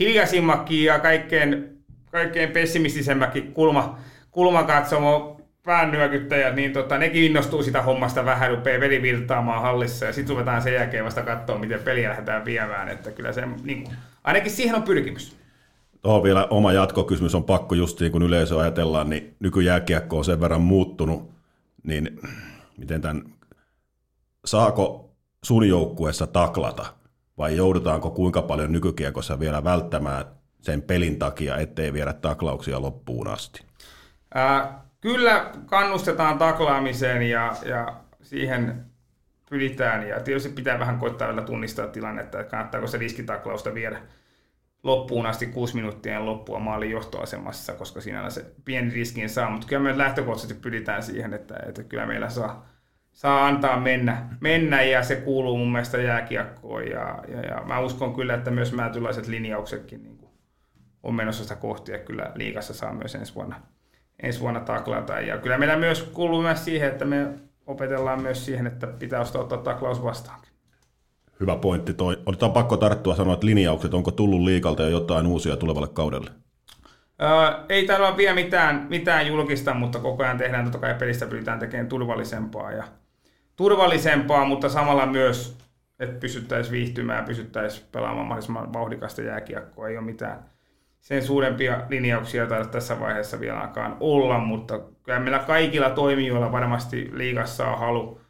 [0.00, 1.78] hiljaisimmatkin ja kaikkein,
[2.10, 3.98] kaikkein pessimistisemmätkin kulma,
[4.30, 10.36] kulmakatsomo päännyökyttäjät, niin tota, nekin innostuu sitä hommasta vähän, rupeaa veri virtaamaan hallissa ja sitten
[10.36, 14.50] ruvetaan sen jälkeen vasta katsoa, miten peliä lähdetään viemään, että kyllä se, niin kuin, ainakin
[14.50, 15.36] siihen on pyrkimys.
[16.02, 20.40] Tuohon vielä oma jatkokysymys on pakko just niin kun yleisö ajatellaan, niin nykyjääkiekko on sen
[20.40, 21.30] verran muuttunut,
[21.82, 22.20] niin
[22.76, 23.24] miten tämän,
[24.44, 25.09] saako
[25.44, 26.86] sun joukkueessa taklata
[27.38, 30.24] vai joudutaanko kuinka paljon nykykiekossa vielä välttämään
[30.60, 33.62] sen pelin takia, ettei viedä taklauksia loppuun asti?
[34.34, 38.84] Ää, kyllä kannustetaan taklaamiseen ja, ja siihen
[39.50, 40.08] pyritään.
[40.08, 44.02] Ja tietysti pitää vähän koittaa vielä tunnistaa tilannetta, että kannattaako se riskitaklausta viedä
[44.82, 49.82] loppuun asti kuusi minuuttia loppua maalin johtoasemassa, koska siinä se pieni riskin saa, mutta kyllä
[49.82, 52.66] me lähtökohtaisesti pyritään siihen, että, että kyllä meillä saa,
[53.12, 58.14] saa antaa mennä, mennä ja se kuuluu mun mielestä jääkiekkoon ja, ja, ja mä uskon
[58.14, 60.30] kyllä, että myös määtylaiset linjauksetkin niin kuin
[61.02, 63.60] on menossa sitä kohti ja kyllä liikassa saa myös ensi vuonna,
[64.22, 67.26] ensi vuonna taklata ja kyllä meillä myös kuuluu myös siihen, että me
[67.66, 70.50] opetellaan myös siihen, että pitää ottaa taklaus vastaankin.
[71.40, 72.18] Hyvä pointti toi.
[72.26, 76.30] Otetaan pakko tarttua sanoa, että linjaukset, onko tullut liikalta jo jotain uusia tulevalle kaudelle?
[77.22, 81.26] Öö, ei täällä ole vielä mitään, mitään julkista, mutta koko ajan tehdään totta kai pelistä
[81.26, 82.84] pyritään tekemään turvallisempaa ja
[83.60, 85.58] turvallisempaa, mutta samalla myös,
[85.98, 89.88] että pysyttäisiin viihtymään, pysyttäisiin pelaamaan mahdollisimman vauhdikasta jääkiekkoa.
[89.88, 90.44] Ei ole mitään
[91.00, 97.10] sen suurempia linjauksia taida tässä vaiheessa vielä ainakaan olla, mutta kyllä meillä kaikilla toimijoilla varmasti
[97.12, 98.20] liigassa on halu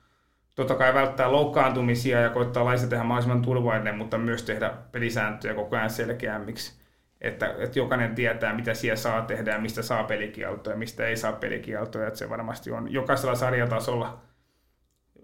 [0.54, 5.76] totta kai välttää loukkaantumisia ja koittaa laista tehdä mahdollisimman turvallinen, mutta myös tehdä pelisääntöjä koko
[5.76, 6.80] ajan selkeämmiksi.
[7.20, 11.16] Että, että jokainen tietää, mitä siellä saa tehdä ja mistä saa pelikieltoja ja mistä ei
[11.16, 12.06] saa pelikieltoja.
[12.06, 14.29] Että se varmasti on jokaisella sarjatasolla,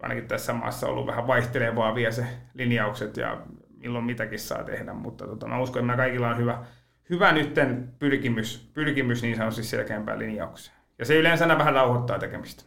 [0.03, 3.43] ainakin tässä maassa, ollut vähän vaihtelevaa vielä se linjaukset ja
[3.77, 4.93] milloin mitäkin saa tehdä.
[4.93, 6.65] Mutta tota, mä uskon, että meillä kaikilla on hyvä,
[7.11, 10.77] hyvä nytten pyrkimys, pyrkimys niin sanotusti selkeämpään linjaukseen.
[10.99, 12.65] Ja se yleensä aina vähän rauhoittaa tekemistä.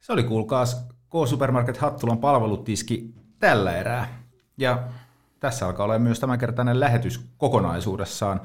[0.00, 4.22] Se oli kuulkaas K-Supermarket Hattulan palvelutiski tällä erää.
[4.56, 4.88] Ja
[5.40, 8.40] tässä alkaa olla myös tämänkertainen lähetys kokonaisuudessaan.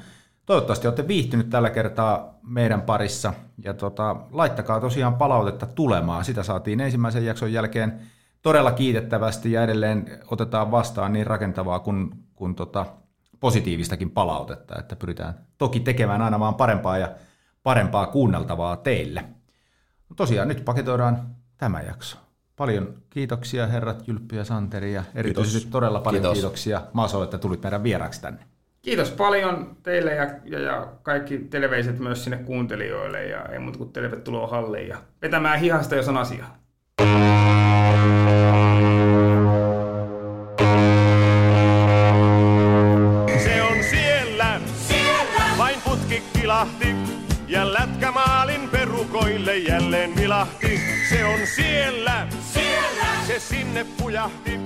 [0.47, 3.33] Toivottavasti olette viihtynyt tällä kertaa meidän parissa
[3.63, 6.25] ja tota, laittakaa tosiaan palautetta tulemaan.
[6.25, 7.99] Sitä saatiin ensimmäisen jakson jälkeen
[8.41, 12.85] todella kiitettävästi ja edelleen otetaan vastaan niin rakentavaa kuin, kuin tota,
[13.39, 17.11] positiivistakin palautetta, että pyritään toki tekemään aina vaan parempaa ja
[17.63, 19.21] parempaa kuunneltavaa teille.
[20.09, 22.17] No tosiaan nyt paketoidaan tämä jakso.
[22.55, 25.71] Paljon kiitoksia herrat Jylppi ja Santeri ja erityisesti Kiitos.
[25.71, 26.37] todella paljon Kiitos.
[26.37, 28.56] kiitoksia Maasolle, että tulit meidän vieraksi tänne.
[28.87, 33.93] Kiitos paljon teille ja, ja, ja kaikki televeiset myös sinne kuuntelijoille ja ei muuta kuin
[33.93, 36.45] tervetuloa halliin ja vetämään hihasta, jos on asia.
[43.43, 45.57] Se on siellä, siellä.
[45.57, 46.87] vain putki kilahti
[47.47, 50.81] ja lätkämaalin perukoille jälleen vilahti.
[51.09, 53.05] Se on siellä, siellä.
[53.27, 54.59] se sinne pujahti.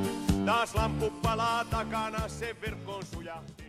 [0.46, 3.61] Taas lampu palaa takana, se verkkoon sujahti.